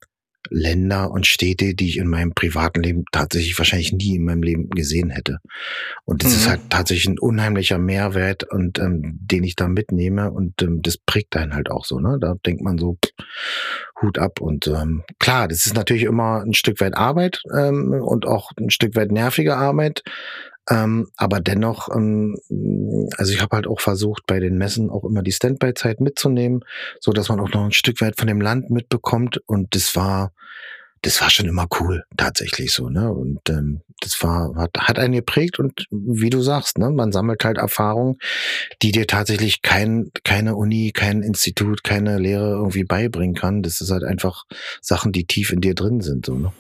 Länder 0.50 1.12
und 1.12 1.28
Städte, 1.28 1.76
die 1.76 1.90
ich 1.90 1.98
in 1.98 2.08
meinem 2.08 2.34
privaten 2.34 2.82
Leben 2.82 3.06
tatsächlich 3.12 3.58
wahrscheinlich 3.58 3.92
nie 3.94 4.16
in 4.16 4.26
meinem 4.26 4.44
Leben 4.44 4.70
gesehen 4.70 5.10
hätte. 5.10 5.38
Und 6.06 6.24
das 6.24 6.32
mhm. 6.32 6.36
ist 6.38 6.50
halt 6.50 6.62
tatsächlich 6.70 7.08
ein 7.08 7.20
unheimlicher 7.20 7.78
Mehrwert 7.78 8.44
und 8.44 8.80
ähm, 8.80 9.20
den 9.22 9.44
ich 9.44 9.56
da 9.56 9.68
mitnehme 9.68 10.32
und 10.32 10.62
ähm, 10.62 10.82
das 10.82 10.98
prägt 10.98 11.36
einen 11.36 11.54
halt 11.54 11.70
auch 11.70 11.86
so. 11.86 12.00
Ne? 12.00 12.18
Da 12.20 12.36
denkt 12.46 12.62
man 12.62 12.78
so 12.78 12.98
pff, 13.04 13.14
Hut 14.02 14.18
ab 14.18 14.42
und 14.42 14.68
ähm, 14.68 15.04
klar, 15.20 15.48
das 15.48 15.66
ist 15.66 15.76
natürlich 15.76 16.04
immer 16.04 16.42
ein 16.42 16.54
Stück 16.54 16.80
weit 16.80 16.96
Arbeit 16.96 17.42
ähm, 17.56 17.92
und 17.92 18.26
auch 18.26 18.52
ein 18.58 18.70
Stück 18.70 18.96
weit 18.96 19.12
nervige 19.12 19.56
Arbeit. 19.56 20.04
Ähm, 20.70 21.08
aber 21.18 21.40
dennoch, 21.40 21.90
ähm, 21.94 22.38
also 23.18 23.34
ich 23.34 23.42
habe 23.42 23.56
halt 23.56 23.68
auch 23.68 23.82
versucht, 23.82 24.24
bei 24.28 24.40
den 24.40 24.58
Messen 24.58 24.90
auch 24.90 25.04
immer 25.04 25.24
die 25.24 25.32
Standby-Zeit 25.32 26.00
mitzunehmen, 26.00 26.62
so 27.00 27.12
dass 27.12 27.30
man 27.30 27.40
auch 27.40 27.50
noch 27.50 27.66
ein 27.66 27.72
Stück 27.72 28.02
weit 28.02 28.18
von 28.18 28.28
dem 28.28 28.42
Land 28.42 28.70
mitbekommt. 28.70 29.42
Und 29.48 29.74
das 29.76 29.96
war, 29.96 30.32
das 31.02 31.22
war 31.22 31.30
schon 31.30 31.48
immer 31.48 31.68
cool, 31.80 32.04
tatsächlich 32.18 32.72
so, 32.72 32.90
ne? 32.90 33.12
Und 33.12 33.50
ähm, 33.50 33.82
das 34.02 34.22
war, 34.22 34.54
hat, 34.56 34.72
hat 34.78 35.00
einen 35.00 35.14
geprägt 35.14 35.60
und 35.60 35.86
wie 35.92 36.30
du 36.30 36.42
sagst, 36.42 36.78
ne, 36.78 36.90
man 36.90 37.12
sammelt 37.12 37.44
halt 37.44 37.58
Erfahrungen, 37.58 38.18
die 38.82 38.92
dir 38.92 39.08
tatsächlich 39.08 39.62
kein, 39.62 40.12
keine 40.24 40.56
Uni, 40.56 40.92
kein 40.94 41.22
Institut, 41.22 41.84
keine 41.84 42.18
Lehre 42.18 42.52
irgendwie 42.52 42.84
beibringen 42.84 43.36
kann. 43.36 43.62
Das 43.62 43.82
ist 43.82 43.92
halt 43.92 44.04
einfach 44.04 44.46
Sachen, 44.82 45.12
die 45.12 45.26
tief 45.26 45.52
in 45.52 45.62
dir 45.62 45.76
drin 45.76 46.02
sind, 46.02 46.26
so, 46.26 46.36
ne? 46.36 46.52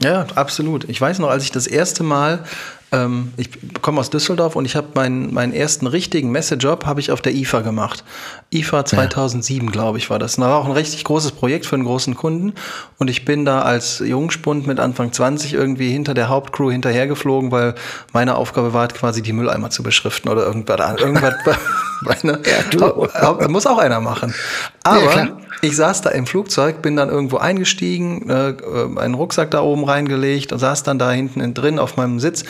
Ja, 0.00 0.26
absolut. 0.34 0.88
Ich 0.88 1.00
weiß 1.00 1.18
noch, 1.18 1.28
als 1.28 1.44
ich 1.44 1.50
das 1.50 1.66
erste 1.66 2.04
Mal 2.04 2.44
ähm, 2.90 3.32
ich 3.36 3.50
komme 3.82 4.00
aus 4.00 4.08
Düsseldorf 4.08 4.56
und 4.56 4.64
ich 4.64 4.74
habe 4.74 4.88
meinen, 4.94 5.34
meinen 5.34 5.52
ersten 5.52 5.86
richtigen 5.86 6.30
Messejob 6.30 6.86
habe 6.86 7.00
ich 7.00 7.10
auf 7.10 7.20
der 7.20 7.34
IFA 7.34 7.60
gemacht. 7.60 8.02
IFA 8.50 8.84
2007, 8.84 9.66
ja. 9.66 9.72
glaube 9.72 9.98
ich, 9.98 10.08
war 10.08 10.18
das. 10.18 10.36
das 10.36 10.44
war 10.44 10.56
auch 10.56 10.64
ein 10.64 10.72
richtig 10.72 11.04
großes 11.04 11.32
Projekt 11.32 11.66
für 11.66 11.76
einen 11.76 11.84
großen 11.84 12.14
Kunden. 12.14 12.54
Und 12.98 13.08
ich 13.08 13.24
bin 13.26 13.44
da 13.44 13.60
als 13.62 13.98
Jungspund 13.98 14.66
mit 14.66 14.80
Anfang 14.80 15.12
20 15.12 15.52
irgendwie 15.52 15.90
hinter 15.90 16.14
der 16.14 16.28
Hauptcrew 16.28 16.70
hinterhergeflogen, 16.70 17.52
weil 17.52 17.74
meine 18.12 18.36
Aufgabe 18.36 18.72
war 18.72 18.88
quasi 18.88 19.20
die 19.20 19.34
Mülleimer 19.34 19.68
zu 19.68 19.82
beschriften 19.82 20.30
oder 20.30 20.46
irgendwas. 20.46 20.98
irgendwas 20.98 21.34
meine, 22.00 22.40
ja, 22.44 23.48
muss 23.48 23.66
auch 23.66 23.78
einer 23.78 24.00
machen. 24.00 24.34
Aber 24.82 25.14
ja, 25.14 25.28
ich 25.60 25.76
saß 25.76 26.02
da 26.02 26.10
im 26.10 26.26
Flugzeug, 26.26 26.82
bin 26.82 26.96
dann 26.96 27.08
irgendwo 27.08 27.38
eingestiegen, 27.38 28.28
äh, 28.30 28.54
einen 28.96 29.14
Rucksack 29.14 29.50
da 29.50 29.60
oben 29.60 29.84
reingelegt 29.84 30.52
und 30.52 30.58
saß 30.58 30.82
dann 30.82 30.98
da 30.98 31.10
hinten 31.10 31.54
drin 31.54 31.78
auf 31.78 31.96
meinem 31.96 32.20
Sitz. 32.20 32.44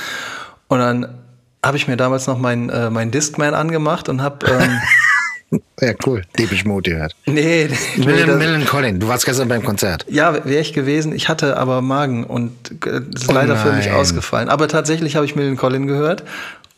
Und 0.69 0.79
dann 0.79 1.09
habe 1.65 1.77
ich 1.77 1.89
mir 1.89 1.97
damals 1.97 2.27
noch 2.27 2.39
meinen 2.39 2.69
äh, 2.69 2.91
mein 2.91 3.11
Discman 3.11 3.55
angemacht 3.55 4.09
und 4.09 4.23
habe 4.23 4.47
ähm, 4.47 4.81
Ja, 5.81 5.93
cool. 6.07 6.23
Deepish 6.39 6.65
Mode 6.65 6.91
gehört. 6.91 7.15
Nee. 7.25 7.69
Millen, 7.97 8.39
Millen 8.39 8.67
Collin, 8.67 9.01
du 9.01 9.09
warst 9.09 9.25
gestern 9.25 9.49
beim 9.49 9.63
Konzert. 9.63 10.05
Ja, 10.09 10.45
wäre 10.45 10.61
ich 10.61 10.73
gewesen. 10.73 11.13
Ich 11.15 11.29
hatte 11.29 11.57
aber 11.57 11.81
Magen 11.81 12.25
und 12.25 12.53
äh, 12.85 13.01
das 13.11 13.23
ist 13.23 13.31
oh 13.31 13.33
leider 13.33 13.55
nein. 13.55 13.67
für 13.67 13.73
mich 13.73 13.91
ausgefallen. 13.91 14.49
Aber 14.49 14.69
tatsächlich 14.69 15.17
habe 15.17 15.25
ich 15.25 15.37
Millen 15.37 15.57
Collin 15.57 15.87
gehört 15.87 16.25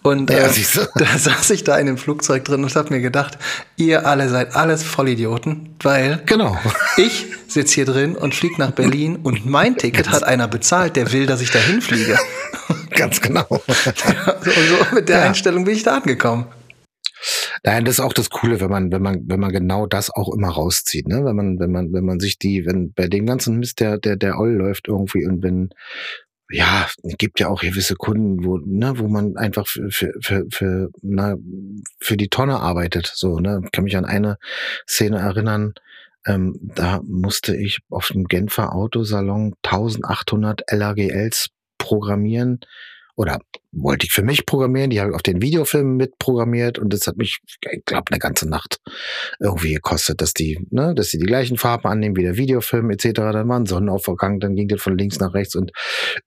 und 0.03 0.31
ja, 0.31 0.39
äh, 0.47 0.51
da 0.95 1.19
saß 1.19 1.51
ich 1.51 1.65
da 1.65 1.77
in 1.79 1.87
dem 1.87 1.99
Flugzeug 1.99 2.45
drin 2.45 2.65
und 2.65 2.75
habe 2.75 2.95
mir 2.95 3.01
gedacht, 3.01 3.39
ihr 3.77 4.07
alle 4.07 4.29
seid 4.29 4.57
alles 4.57 4.83
Vollidioten, 4.83 5.77
weil 5.83 6.23
genau. 6.27 6.57
ich 6.97 7.27
sitze 7.49 7.75
hier 7.75 7.85
drin 7.85 8.17
und 8.17 8.35
fliege 8.35 8.55
nach 8.59 8.71
Berlin 8.71 9.17
und 9.17 9.47
mein 9.47 9.77
Ticket 9.77 10.11
hat 10.11 10.25
einer 10.25 10.49
bezahlt, 10.49 10.97
der 10.97 11.13
will, 11.13 11.27
dass 11.27 11.41
ich 11.43 11.51
dahin 11.51 11.83
fliege. 11.83 12.19
Ganz 12.91 13.21
genau. 13.21 13.47
so, 13.49 14.51
so 14.51 14.95
mit 14.95 15.09
der 15.09 15.21
ja. 15.21 15.25
Einstellung 15.27 15.65
bin 15.65 15.75
ich 15.75 15.83
da 15.83 15.99
angekommen. 15.99 16.47
Nein, 17.63 17.85
das 17.85 17.95
ist 17.95 18.01
auch 18.01 18.15
das 18.15 18.31
Coole, 18.31 18.61
wenn 18.61 18.71
man, 18.71 18.91
wenn 18.91 19.03
man, 19.03 19.23
wenn 19.27 19.41
man 19.41 19.53
genau 19.53 19.87
das 19.87 20.11
auch 20.11 20.33
immer 20.35 20.49
rauszieht, 20.49 21.07
ne? 21.07 21.25
Wenn 21.25 21.37
man, 21.37 21.59
wenn 21.59 21.71
man, 21.71 21.93
wenn 21.93 22.05
man 22.05 22.19
sich 22.19 22.39
die, 22.39 22.65
wenn 22.65 22.93
bei 22.95 23.09
dem 23.09 23.27
ganzen 23.27 23.59
Mist 23.59 23.81
der, 23.81 23.99
der, 23.99 24.17
der 24.17 24.39
Oll 24.39 24.53
läuft 24.53 24.89
irgendwie 24.89 25.27
und 25.27 25.43
wenn, 25.43 25.69
ja, 26.51 26.89
es 27.03 27.17
gibt 27.19 27.41
ja 27.41 27.49
auch 27.49 27.61
gewisse 27.61 27.95
Kunden, 27.95 28.45
wo, 28.45 28.59
ne, 28.59 28.99
wo 28.99 29.09
man 29.09 29.37
einfach 29.37 29.67
für, 29.67 29.91
für, 29.91 30.13
für, 30.21 30.47
für, 30.51 30.91
na, 31.03 31.37
für 32.01 32.17
die 32.17 32.29
Tonne 32.29 32.61
arbeitet. 32.61 33.11
So, 33.15 33.39
ne? 33.39 33.61
Ich 33.65 33.73
kann 33.73 33.85
mich 33.85 33.97
an 33.97 34.05
eine 34.05 34.39
Szene 34.87 35.19
erinnern, 35.19 35.75
ähm, 36.27 36.59
da 36.75 37.01
musste 37.03 37.57
ich 37.57 37.79
auf 37.89 38.09
dem 38.09 38.25
Genfer 38.25 38.75
Autosalon 38.75 39.55
1800 39.63 40.63
LAGLs 40.71 41.49
programmieren 41.79 42.61
oder 43.17 43.39
wollte 43.73 44.07
ich 44.07 44.13
für 44.13 44.23
mich 44.23 44.47
programmieren. 44.47 44.91
Die 44.91 45.01
habe 45.01 45.11
ich 45.11 45.15
auf 45.15 45.23
den 45.23 45.43
Videofilmen 45.43 45.97
mitprogrammiert 45.97 46.79
und 46.79 46.93
das 46.93 47.07
hat 47.07 47.17
mich, 47.17 47.39
ich 47.71 47.85
glaube, 47.85 48.11
eine 48.11 48.19
ganze 48.19 48.49
Nacht 48.49 48.79
irgendwie 49.39 49.75
gekostet, 49.75 50.21
dass 50.21 50.35
die, 50.35 50.67
ne, 50.71 50.95
dass 50.95 51.11
sie 51.11 51.19
die 51.19 51.27
gleichen 51.27 51.57
Farben 51.57 51.87
annehmen 51.89 52.17
wie 52.17 52.23
der 52.23 52.37
Videofilm 52.37 52.91
etc. 52.91 53.09
Dann 53.15 53.49
war 53.49 53.59
ein 53.59 53.67
Sonnenaufgang, 53.67 54.41
dann 54.41 54.57
ging 54.57 54.69
das 54.69 54.83
von 54.83 54.99
links 54.99 55.19
nach 55.21 55.35
rechts 55.35 55.55
und 55.55 55.73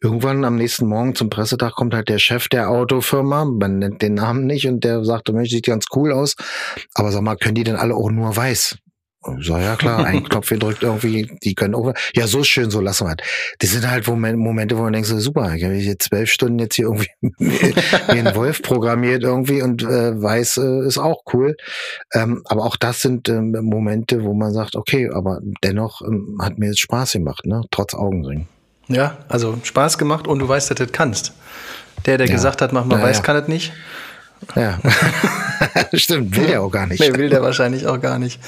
irgendwann 0.01 0.45
am 0.45 0.55
nächsten 0.55 0.87
Morgen 0.87 1.15
zum 1.15 1.29
Pressetag 1.29 1.73
kommt 1.75 1.93
halt 1.93 2.09
der 2.09 2.19
Chef 2.19 2.47
der 2.47 2.69
Autofirma, 2.69 3.45
man 3.45 3.79
nennt 3.79 4.01
den 4.01 4.15
Namen 4.15 4.45
nicht 4.45 4.67
und 4.67 4.83
der 4.83 5.03
sagte, 5.03 5.33
Mensch, 5.33 5.49
sieht 5.49 5.65
ganz 5.65 5.85
cool 5.95 6.11
aus, 6.11 6.35
aber 6.93 7.11
sag 7.11 7.21
mal, 7.21 7.35
können 7.35 7.55
die 7.55 7.63
denn 7.63 7.75
alle 7.75 7.95
auch 7.95 8.09
nur 8.09 8.35
weiß? 8.35 8.77
So, 9.39 9.57
ja 9.57 9.75
klar, 9.75 10.05
ein 10.05 10.23
Knopf 10.29 10.49
gedrückt 10.49 10.83
irgendwie, 10.83 11.31
die 11.43 11.55
können 11.55 11.75
auch, 11.75 11.93
ja, 12.13 12.27
so 12.27 12.43
schön, 12.43 12.69
so 12.69 12.81
lassen 12.81 13.05
wir 13.05 13.09
halt. 13.09 13.23
Das 13.59 13.71
sind 13.71 13.89
halt 13.89 14.07
Momente, 14.07 14.77
wo 14.77 14.83
man 14.83 14.93
denkt, 14.93 15.07
so 15.07 15.19
super, 15.19 15.53
ich 15.55 15.63
habe 15.63 15.75
jetzt 15.75 16.09
zwölf 16.09 16.29
Stunden 16.29 16.59
jetzt 16.59 16.75
hier 16.75 16.85
irgendwie 16.85 17.09
wie 17.21 18.19
ein 18.19 18.35
Wolf 18.35 18.61
programmiert 18.61 19.23
irgendwie 19.23 19.61
und 19.61 19.83
äh, 19.83 20.21
weiß 20.21 20.57
äh, 20.57 20.87
ist 20.87 20.97
auch 20.97 21.23
cool. 21.33 21.55
Ähm, 22.13 22.41
aber 22.45 22.65
auch 22.65 22.75
das 22.75 23.01
sind 23.01 23.29
ähm, 23.29 23.51
Momente, 23.61 24.23
wo 24.23 24.33
man 24.33 24.51
sagt, 24.51 24.75
okay, 24.75 25.09
aber 25.13 25.39
dennoch 25.63 26.01
ähm, 26.01 26.37
hat 26.41 26.57
mir 26.57 26.67
jetzt 26.67 26.79
Spaß 26.79 27.13
gemacht, 27.13 27.45
ne? 27.45 27.63
Trotz 27.71 27.93
Augenring. 27.93 28.47
Ja, 28.87 29.17
also 29.29 29.57
Spaß 29.63 29.97
gemacht 29.97 30.27
und 30.27 30.39
du 30.39 30.47
weißt, 30.47 30.69
dass 30.69 30.77
du 30.77 30.85
das 30.85 30.91
kannst. 30.91 31.33
Der, 32.05 32.17
der 32.17 32.27
ja. 32.27 32.33
gesagt 32.33 32.61
hat, 32.61 32.73
mach 32.73 32.85
mal 32.85 32.99
ja, 32.99 33.05
weiß, 33.05 33.17
ja. 33.17 33.23
kann 33.23 33.37
das 33.37 33.47
nicht. 33.47 33.71
Ja. 34.55 34.79
Stimmt, 35.93 36.35
will 36.35 36.47
der 36.47 36.61
auch 36.61 36.69
gar 36.69 36.85
nicht. 36.87 36.99
Nee, 36.99 37.13
will 37.13 37.29
der 37.29 37.41
wahrscheinlich 37.41 37.87
auch 37.87 38.01
gar 38.01 38.19
nicht. 38.19 38.39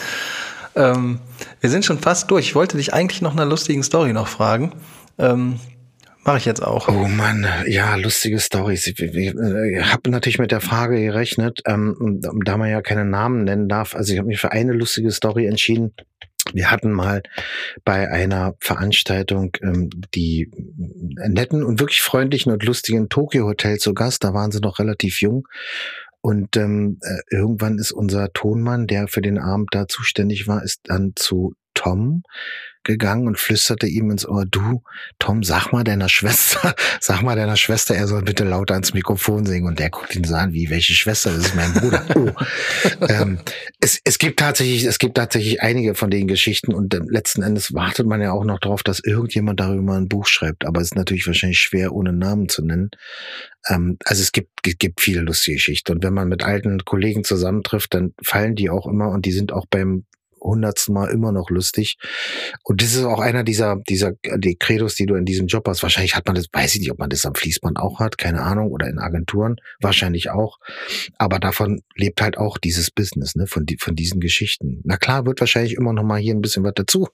Ähm, 0.76 1.20
wir 1.62 1.70
sind 1.70 1.86
schon 1.86 2.00
fast 2.00 2.30
durch. 2.32 2.48
Ich 2.48 2.56
wollte 2.56 2.78
dich 2.78 2.94
eigentlich 2.94 3.22
noch 3.22 3.34
einer 3.34 3.46
lustigen 3.46 3.84
Story 3.84 4.14
noch 4.14 4.28
fragen. 4.28 4.74
Ähm, 5.18 5.60
Mache 6.26 6.40
ich 6.40 6.46
jetzt 6.46 6.64
auch. 6.64 6.88
Oh 6.88 7.08
Mann, 7.08 7.46
ja, 7.68 7.96
lustige 7.98 8.40
Stories. 8.40 8.88
Ich, 8.88 9.00
ich, 9.00 9.16
ich 9.16 9.34
habe 9.36 10.10
natürlich 10.10 10.40
mit 10.40 10.52
der 10.52 10.60
Frage 10.60 11.00
gerechnet, 11.00 11.62
ähm, 11.68 12.20
da 12.44 12.58
man 12.58 12.72
ja 12.72 12.82
keine 12.82 13.06
Namen 13.06 13.44
nennen 13.44 13.70
darf. 13.70 13.96
Also 13.96 14.12
ich 14.12 14.18
habe 14.18 14.28
mich 14.28 14.40
für 14.40 14.52
eine 14.52 14.74
lustige 14.74 15.12
Story 15.12 15.46
entschieden. 15.46 15.94
Wir 16.52 16.72
hatten 16.72 16.92
mal 16.92 17.22
bei 17.84 18.10
einer 18.10 18.56
Veranstaltung 18.60 19.56
ähm, 19.62 19.92
die 20.16 20.50
netten 21.28 21.64
und 21.64 21.80
wirklich 21.80 22.02
freundlichen 22.02 22.52
und 22.52 22.64
lustigen 22.64 23.08
Tokyo 23.08 23.46
Hotel 23.46 23.78
zu 23.78 23.94
Gast. 23.94 24.24
Da 24.24 24.34
waren 24.34 24.52
sie 24.52 24.62
noch 24.62 24.80
relativ 24.80 25.22
jung. 25.22 25.48
Und 26.26 26.58
ähm, 26.58 26.98
äh, 27.04 27.20
irgendwann 27.30 27.78
ist 27.78 27.92
unser 27.92 28.34
Tonmann, 28.34 28.88
der 28.88 29.08
für 29.08 29.22
den 29.22 29.38
Abend 29.38 29.68
da 29.74 29.88
zuständig 29.88 30.48
war, 30.48 30.64
ist 30.64 30.80
dann 30.86 31.14
zu 31.16 31.54
Tom 31.76 32.24
gegangen 32.86 33.28
und 33.28 33.38
flüsterte 33.38 33.88
ihm 33.88 34.12
ins 34.12 34.26
Ohr, 34.26 34.46
du, 34.46 34.82
Tom, 35.20 35.44
sag 35.44 35.74
mal 35.74 35.84
deiner 35.84 36.08
Schwester, 36.08 36.74
sag 37.02 37.22
mal 37.22 37.36
deiner 37.36 37.58
Schwester, 37.58 37.96
er 37.96 38.08
soll 38.08 38.22
bitte 38.22 38.46
lauter 38.46 38.76
ans 38.76 38.94
Mikrofon 38.94 39.46
singen. 39.46 39.68
Und 39.68 39.80
der 39.80 39.90
guckt 39.90 40.16
ihn 40.16 40.24
so 40.24 40.36
an, 40.36 40.54
wie, 40.54 40.70
welche 40.70 40.94
Schwester? 40.94 41.32
Das 41.32 41.48
ist 41.48 41.56
mein 41.56 41.74
Bruder. 41.74 42.06
Oh. 42.16 42.32
ähm, 43.10 43.40
es, 43.82 44.00
es 44.04 44.20
gibt 44.20 44.40
tatsächlich, 44.40 44.86
es 44.86 45.00
gibt 45.00 45.16
tatsächlich 45.18 45.62
einige 45.62 45.96
von 45.96 46.12
den 46.12 46.28
Geschichten 46.28 46.72
und 46.72 46.94
letzten 47.10 47.42
Endes 47.42 47.74
wartet 47.74 48.06
man 48.06 48.22
ja 48.22 48.32
auch 48.32 48.46
noch 48.46 48.60
darauf, 48.60 48.84
dass 48.84 49.00
irgendjemand 49.00 49.60
darüber 49.60 49.96
ein 49.96 50.08
Buch 50.08 50.28
schreibt. 50.28 50.66
Aber 50.66 50.82
es 50.82 50.88
ist 50.88 50.96
natürlich 50.96 51.26
wahrscheinlich 51.26 51.60
schwer, 51.60 51.94
ohne 51.94 52.14
Namen 52.14 52.48
zu 52.48 52.64
nennen. 52.64 52.92
Ähm, 53.68 53.98
also 54.06 54.22
es 54.22 54.32
gibt, 54.32 54.52
es 54.66 54.78
gibt 54.78 55.02
viele 55.02 55.22
lustige 55.22 55.56
Geschichten. 55.56 55.94
Und 55.94 56.04
wenn 56.04 56.14
man 56.14 56.28
mit 56.28 56.44
alten 56.44 56.86
Kollegen 56.86 57.24
zusammentrifft, 57.24 57.94
dann 57.94 58.14
fallen 58.22 58.56
die 58.56 58.70
auch 58.70 58.86
immer 58.86 59.10
und 59.10 59.26
die 59.26 59.32
sind 59.32 59.52
auch 59.52 59.66
beim 59.70 60.06
hundertsten 60.46 60.94
Mal 60.94 61.10
immer 61.10 61.32
noch 61.32 61.50
lustig. 61.50 61.98
Und 62.64 62.82
das 62.82 62.94
ist 62.94 63.04
auch 63.04 63.20
einer 63.20 63.44
dieser, 63.44 63.78
dieser, 63.88 64.14
die 64.38 64.56
Credos, 64.56 64.96
die 64.96 65.06
du 65.06 65.16
in 65.16 65.26
diesem 65.26 65.48
Job 65.48 65.68
hast. 65.68 65.84
Wahrscheinlich 65.84 66.16
hat 66.16 66.26
man 66.28 66.36
das, 66.36 66.46
weiß 66.52 66.76
ich 66.76 66.82
nicht, 66.82 66.92
ob 66.92 67.00
man 67.00 67.10
das 67.10 67.26
am 67.26 67.36
Fließband 67.36 67.78
auch 67.78 68.00
hat, 68.00 68.18
keine 68.18 68.42
Ahnung, 68.42 68.72
oder 68.72 68.88
in 68.88 69.00
Agenturen, 69.00 69.58
wahrscheinlich 69.82 70.30
auch. 70.30 70.58
Aber 71.18 71.40
davon 71.40 71.82
lebt 71.96 72.22
halt 72.22 72.38
auch 72.38 72.58
dieses 72.58 72.92
Business, 72.92 73.36
ne, 73.36 73.48
von, 73.48 73.66
die, 73.66 73.78
von 73.80 73.96
diesen 73.96 74.20
Geschichten. 74.20 74.82
Na 74.84 74.98
klar, 74.98 75.26
wird 75.26 75.40
wahrscheinlich 75.40 75.74
immer 75.74 75.94
noch 75.94 76.04
mal 76.04 76.20
hier 76.20 76.34
ein 76.34 76.42
bisschen 76.42 76.64
was 76.64 76.74
dazu. 76.76 77.08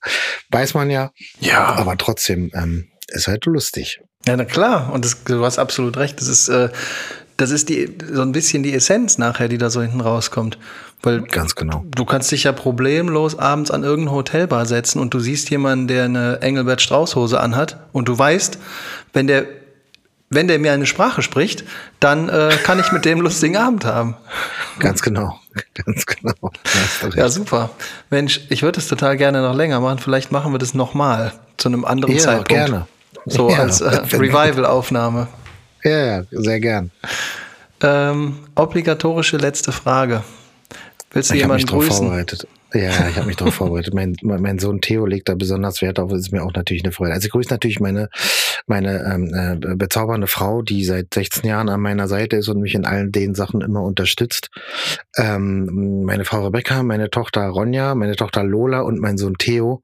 Weiß 0.50 0.74
man 0.74 0.90
ja. 0.90 1.12
Ja. 1.40 1.76
Aber 1.76 1.98
trotzdem, 1.98 2.52
ähm, 2.54 2.88
ist 3.08 3.28
halt 3.28 3.46
lustig. 3.46 4.02
Ja, 4.26 4.38
na 4.38 4.46
klar. 4.46 4.94
Und 4.94 5.04
das, 5.04 5.24
du 5.24 5.44
hast 5.44 5.58
absolut 5.58 5.98
recht. 5.98 6.20
Das 6.22 6.28
ist, 6.28 6.48
äh, 6.48 6.70
das 7.42 7.52
ist 7.52 7.70
die, 7.70 7.98
so 8.12 8.22
ein 8.22 8.32
bisschen 8.32 8.64
die 8.64 8.74
Essenz 8.74 9.18
nachher, 9.18 9.48
die 9.48 9.58
da 9.58 9.70
so 9.70 9.82
hinten 9.82 10.02
rauskommt. 10.02 10.58
Weil 11.02 11.22
Ganz 11.22 11.56
genau. 11.56 11.84
Du 11.90 12.06
kannst 12.06 12.32
dich 12.32 12.44
ja 12.44 12.52
problemlos 12.52 13.38
abends 13.38 13.72
an 13.72 13.84
irgendeine 13.84 14.16
Hotelbar 14.16 14.68
setzen 14.68 15.00
und 15.00 15.14
du 15.14 15.20
siehst 15.20 15.50
jemanden, 15.50 15.88
der 15.88 16.06
eine 16.06 16.42
Engelbert 16.42 16.82
Strauß-Hose 16.82 17.40
anhat 17.40 17.78
und 17.92 18.08
du 18.08 18.18
weißt, 18.18 18.60
wenn 19.14 19.26
der, 19.26 19.46
wenn 20.30 20.48
der 20.48 20.60
mir 20.60 20.74
eine 20.74 20.86
Sprache 20.86 21.24
spricht, 21.24 21.64
dann 22.00 22.30
äh, 22.30 22.52
kann 22.64 22.80
ich 22.80 22.92
mit 22.92 23.04
dem 23.06 23.20
lustigen 23.22 23.58
Abend 23.58 23.84
haben. 23.86 24.16
Ganz 24.78 25.02
genau. 25.02 25.40
Ganz 25.74 26.06
genau. 26.06 26.52
Ja, 27.16 27.30
super. 27.30 27.72
Mensch, 28.12 28.42
ich 28.50 28.62
würde 28.62 28.80
es 28.80 28.88
total 28.88 29.18
gerne 29.18 29.42
noch 29.42 29.56
länger 29.56 29.80
machen. 29.80 29.98
Vielleicht 29.98 30.32
machen 30.32 30.54
wir 30.54 30.60
das 30.60 30.76
nochmal 30.76 31.34
zu 31.58 31.68
einem 31.68 31.84
anderen 31.84 32.16
ja, 32.16 32.22
Zeitpunkt. 32.22 32.50
gerne. 32.50 32.88
So 33.26 33.50
ja, 33.50 33.58
als 33.58 33.82
äh, 33.82 33.90
Revival-Aufnahme. 33.90 35.28
Ja, 35.84 36.06
ja, 36.06 36.24
sehr 36.32 36.60
gern. 36.60 36.92
Ähm, 37.82 38.38
obligatorische 38.56 39.38
letzte 39.38 39.72
Frage. 39.72 40.24
Willst 41.12 41.32
du 41.32 41.36
ich 41.36 41.42
jemanden 41.42 41.64
mich 41.64 41.72
grüßen? 41.72 42.08
Vorbereitet. 42.08 42.48
Ja, 42.74 43.10
ich 43.10 43.18
habe 43.18 43.28
mich 43.28 43.36
darauf 43.36 43.56
vorbereitet. 43.56 43.94
Mein, 43.94 44.16
mein 44.22 44.58
Sohn 44.58 44.80
Theo 44.80 45.06
legt 45.06 45.28
da 45.28 45.36
besonders 45.36 45.82
Wert 45.82 46.00
auf. 46.00 46.10
Das 46.10 46.22
ist 46.22 46.32
mir 46.32 46.42
auch 46.42 46.54
natürlich 46.54 46.86
eine 46.86 46.94
Freude. 46.94 47.14
Also 47.14 47.26
ich 47.26 47.32
grüße 47.32 47.50
natürlich 47.50 47.82
meine, 47.82 48.08
meine 48.66 49.04
ähm, 49.04 49.34
äh, 49.34 49.76
bezaubernde 49.76 50.28
Frau, 50.28 50.62
die 50.62 50.86
seit 50.86 51.14
16 51.14 51.50
Jahren 51.50 51.68
an 51.68 51.82
meiner 51.82 52.08
Seite 52.08 52.38
ist 52.38 52.48
und 52.48 52.62
mich 52.62 52.74
in 52.74 52.86
allen 52.86 53.12
den 53.12 53.36
Sachen 53.36 53.60
immer 53.60 53.84
unterstützt. 53.84 54.50
Ähm, 55.18 56.04
meine 56.06 56.24
Frau 56.24 56.46
Rebecca, 56.46 56.82
meine 56.84 57.10
Tochter 57.10 57.46
Ronja, 57.48 57.94
meine 57.94 58.16
Tochter 58.16 58.44
Lola 58.44 58.82
und 58.82 59.00
mein 59.00 59.18
Sohn 59.18 59.36
Theo 59.38 59.82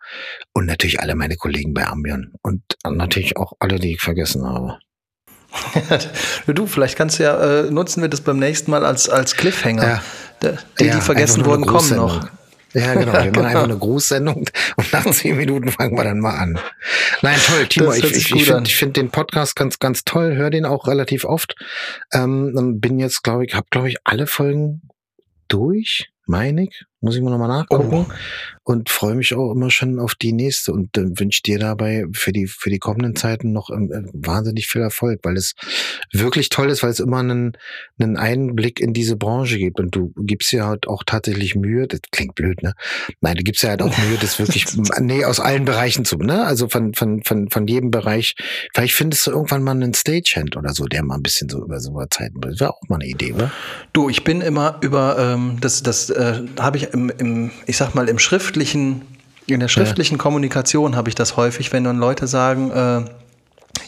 und 0.53 0.65
natürlich 0.65 1.01
alle 1.01 1.15
meine 1.15 1.35
Kollegen 1.35 1.73
bei 1.73 1.85
Ambion 1.85 2.31
und 2.41 2.61
natürlich 2.89 3.35
auch 3.35 3.51
alle, 3.59 3.79
die 3.79 3.95
ich 3.95 4.01
vergessen 4.01 4.45
habe. 4.45 4.77
du, 6.47 6.67
vielleicht 6.67 6.97
kannst 6.97 7.19
du 7.19 7.23
ja, 7.23 7.61
äh, 7.61 7.71
nutzen 7.71 8.01
wir 8.01 8.09
das 8.09 8.21
beim 8.21 8.39
nächsten 8.39 8.71
Mal 8.71 8.85
als, 8.85 9.09
als 9.09 9.35
Cliffhanger. 9.35 9.83
Ja. 9.83 10.01
Die, 10.43 10.49
die, 10.79 10.85
ja, 10.85 11.01
vergessen 11.01 11.45
wurden, 11.45 11.65
kommen 11.65 11.95
noch. 11.95 12.27
Ja, 12.73 12.93
genau. 12.93 13.13
Wir 13.13 13.31
machen 13.31 13.45
einfach 13.45 13.63
eine 13.63 13.77
Grußsendung 13.77 14.49
und 14.75 14.93
nach 14.93 15.05
zehn 15.11 15.37
Minuten 15.37 15.71
fangen 15.71 15.97
wir 15.97 16.03
dann 16.03 16.19
mal 16.19 16.37
an. 16.37 16.59
Nein, 17.21 17.39
toll, 17.45 17.65
Timo. 17.67 17.93
Ich, 17.93 18.03
ich, 18.03 18.31
ich 18.31 18.45
finde 18.45 18.69
find 18.69 18.97
den 18.97 19.09
Podcast 19.09 19.55
ganz, 19.55 19.79
ganz 19.79 20.03
toll. 20.03 20.35
Höre 20.35 20.49
den 20.49 20.65
auch 20.65 20.87
relativ 20.87 21.25
oft. 21.25 21.55
Ähm, 22.13 22.79
bin 22.79 22.99
jetzt, 22.99 23.23
glaube 23.23 23.45
ich, 23.45 23.55
habe, 23.55 23.67
glaube 23.71 23.89
ich, 23.89 23.97
alle 24.03 24.27
Folgen 24.27 24.81
durch, 25.47 26.09
meine 26.25 26.63
ich. 26.63 26.85
Muss 27.01 27.15
ich 27.15 27.21
mal 27.21 27.29
nochmal 27.29 27.47
nachgucken. 27.47 28.05
Oh 28.09 28.13
und 28.67 28.89
freue 28.89 29.15
mich 29.15 29.33
auch 29.33 29.53
immer 29.53 29.71
schon 29.71 29.97
auf 29.97 30.13
die 30.13 30.33
nächste 30.33 30.73
und 30.73 30.97
äh, 30.97 31.05
wünsche 31.17 31.41
dir 31.41 31.57
dabei 31.57 32.03
für 32.11 32.33
die 32.33 32.47
für 32.47 32.69
die 32.69 32.79
kommenden 32.79 33.15
Zeiten 33.15 33.53
noch 33.53 33.69
ähm, 33.69 33.89
äh, 33.93 34.03
wahnsinnig 34.11 34.67
viel 34.67 34.81
Erfolg, 34.81 35.21
weil 35.23 35.37
es 35.37 35.53
wirklich 36.11 36.49
toll 36.49 36.69
ist, 36.69 36.83
weil 36.83 36.89
es 36.89 36.99
immer 36.99 37.19
einen, 37.19 37.53
einen 37.97 38.17
Einblick 38.17 38.81
in 38.81 38.91
diese 38.91 39.15
Branche 39.15 39.57
gibt 39.57 39.79
und 39.79 39.95
du 39.95 40.11
gibst 40.17 40.51
ja 40.51 40.67
halt 40.67 40.85
auch 40.89 41.03
tatsächlich 41.05 41.55
Mühe, 41.55 41.87
das 41.87 42.01
klingt 42.11 42.35
blöd, 42.35 42.61
ne? 42.61 42.73
Nein, 43.21 43.35
du 43.37 43.43
gibst 43.43 43.63
ja 43.63 43.69
halt 43.69 43.81
auch 43.81 43.97
Mühe, 44.09 44.17
das 44.19 44.37
wirklich 44.37 44.65
nee, 44.99 45.23
aus 45.23 45.39
allen 45.39 45.63
Bereichen 45.63 46.03
zu, 46.03 46.17
ne? 46.17 46.43
Also 46.43 46.67
von 46.67 46.93
von 46.93 47.23
von 47.23 47.49
von 47.49 47.67
jedem 47.67 47.89
Bereich. 47.89 48.35
Vielleicht 48.73 48.95
findest 48.95 49.25
du 49.27 49.31
irgendwann 49.31 49.63
mal 49.63 49.71
einen 49.71 49.93
Stagehand 49.93 50.57
oder 50.57 50.73
so, 50.73 50.87
der 50.87 51.03
mal 51.03 51.15
ein 51.15 51.23
bisschen 51.23 51.47
so 51.47 51.63
über 51.63 51.79
so 51.79 51.97
Zeiten 52.09 52.41
bringt. 52.41 52.59
Wäre 52.59 52.73
auch 52.73 52.81
mal 52.89 52.95
eine 52.95 53.07
Idee, 53.07 53.31
oder? 53.31 53.49
Du, 53.93 54.09
ich 54.09 54.25
bin 54.25 54.41
immer 54.41 54.77
über 54.81 55.17
ähm, 55.17 55.57
das 55.61 55.83
das 55.83 56.09
äh, 56.09 56.43
habe 56.59 56.75
ich 56.75 56.86
im, 56.93 57.09
im 57.17 57.51
ich 57.65 57.77
sag 57.77 57.95
mal 57.95 58.09
im 58.09 58.19
Schrift 58.19 58.47
schriftlichen, 58.47 59.01
in 59.45 59.59
der 59.59 59.67
schriftlichen 59.67 60.17
ja. 60.17 60.21
Kommunikation 60.21 60.95
habe 60.95 61.09
ich 61.09 61.15
das 61.15 61.37
häufig, 61.37 61.71
wenn 61.71 61.83
dann 61.83 61.97
Leute 61.97 62.27
sagen, 62.27 62.71
äh, 62.71 63.01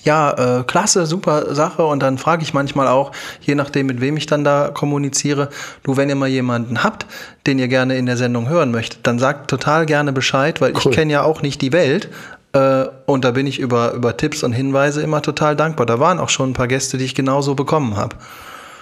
ja, 0.04 0.60
äh, 0.60 0.64
klasse, 0.64 1.06
super 1.06 1.54
Sache. 1.54 1.84
Und 1.84 2.02
dann 2.02 2.18
frage 2.18 2.44
ich 2.44 2.54
manchmal 2.54 2.88
auch, 2.88 3.12
je 3.42 3.56
nachdem, 3.56 3.88
mit 3.88 4.02
wem 4.02 4.18
ich 4.18 4.26
dann 4.26 4.44
da 4.44 4.70
kommuniziere, 4.74 5.50
du, 5.84 5.98
wenn 5.98 6.10
ihr 6.10 6.16
mal 6.16 6.30
jemanden 6.30 6.84
habt, 6.84 7.06
den 7.46 7.60
ihr 7.60 7.68
gerne 7.68 7.98
in 7.98 8.06
der 8.06 8.18
Sendung 8.18 8.48
hören 8.48 8.72
möchtet, 8.72 9.06
dann 9.06 9.20
sagt 9.20 9.50
total 9.50 9.86
gerne 9.86 10.14
Bescheid, 10.14 10.62
weil 10.62 10.72
cool. 10.72 10.82
ich 10.86 10.92
kenne 10.92 11.12
ja 11.14 11.24
auch 11.24 11.42
nicht 11.42 11.62
die 11.62 11.74
Welt. 11.74 12.10
Äh, 12.54 12.86
und 13.06 13.26
da 13.26 13.32
bin 13.32 13.46
ich 13.46 13.60
über, 13.60 13.94
über 13.94 14.16
Tipps 14.18 14.44
und 14.44 14.54
Hinweise 14.54 15.02
immer 15.02 15.22
total 15.22 15.56
dankbar. 15.56 15.86
Da 15.86 16.00
waren 16.00 16.20
auch 16.20 16.30
schon 16.30 16.52
ein 16.52 16.54
paar 16.54 16.68
Gäste, 16.68 16.98
die 16.98 17.06
ich 17.06 17.16
genauso 17.16 17.56
bekommen 17.56 17.98
habe. 17.98 18.16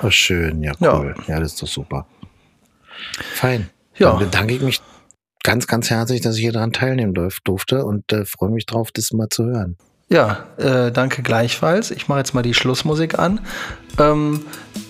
Oh, 0.04 0.12
schön, 0.12 0.62
ja, 0.62 0.74
cool. 0.80 1.16
Ja. 1.28 1.34
ja, 1.34 1.40
das 1.40 1.54
ist 1.54 1.62
doch 1.62 1.68
super. 1.68 2.06
Fein. 3.34 3.70
Ja. 3.98 4.12
Dann 4.12 4.20
bedanke 4.20 4.54
ich 4.56 4.62
mich 4.62 4.82
ganz, 5.44 5.68
ganz 5.68 5.90
herzlich, 5.90 6.22
dass 6.22 6.36
ich 6.36 6.42
hier 6.42 6.52
daran 6.52 6.74
teilnehmen 6.74 7.14
durfte 7.44 7.86
und 7.86 8.12
äh, 8.12 8.26
freue 8.26 8.50
mich 8.50 8.66
drauf, 8.66 8.92
das 8.92 9.12
mal 9.12 9.30
zu 9.30 9.46
hören. 9.46 9.78
Ja, 10.10 10.46
äh, 10.58 10.92
danke 10.92 11.22
gleichfalls. 11.22 11.92
Ich 11.92 12.08
mache 12.08 12.20
jetzt 12.20 12.34
mal 12.34 12.42
die 12.42 12.54
Schlussmusik 12.54 13.20
an. 13.20 13.42
Ähm, 14.00 14.46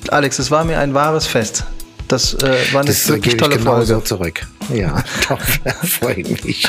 Alex, 0.10 0.38
es 0.40 0.52
war 0.52 0.64
mir 0.64 0.80
ein 0.80 0.94
wahres 0.94 1.26
Fest. 1.26 1.64
Das 2.08 2.36
äh, 2.36 2.56
war 2.72 2.82
eine 2.82 2.90
das 2.90 3.08
wirklich 3.08 3.36
tolle 3.36 3.60
Folge. 3.60 3.86
So 3.86 4.00
zurück. 4.00 4.48
Ja, 4.74 5.04
doch, 5.30 5.40
freue 5.84 6.24
mich. 6.24 6.68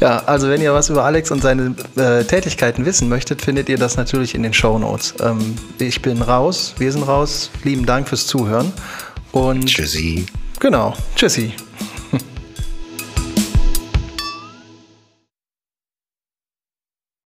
Ja, 0.00 0.24
also 0.24 0.48
wenn 0.48 0.60
ihr 0.60 0.72
was 0.72 0.88
über 0.88 1.04
Alex 1.04 1.30
und 1.30 1.42
seine 1.42 1.74
äh, 1.96 2.24
Tätigkeiten 2.24 2.84
wissen 2.84 3.08
möchtet, 3.08 3.42
findet 3.42 3.68
ihr 3.68 3.78
das 3.78 3.96
natürlich 3.96 4.34
in 4.34 4.42
den 4.42 4.54
Show 4.54 4.78
Notes. 4.78 5.14
Ähm, 5.20 5.56
ich 5.78 6.02
bin 6.02 6.22
raus, 6.22 6.74
wir 6.78 6.90
sind 6.90 7.02
raus. 7.04 7.50
Lieben 7.62 7.86
Dank 7.86 8.08
fürs 8.08 8.26
Zuhören. 8.26 8.72
Und 9.30 9.66
Tschüssi. 9.66 10.26
Genau. 10.58 10.94
Tschüssi. 11.16 11.52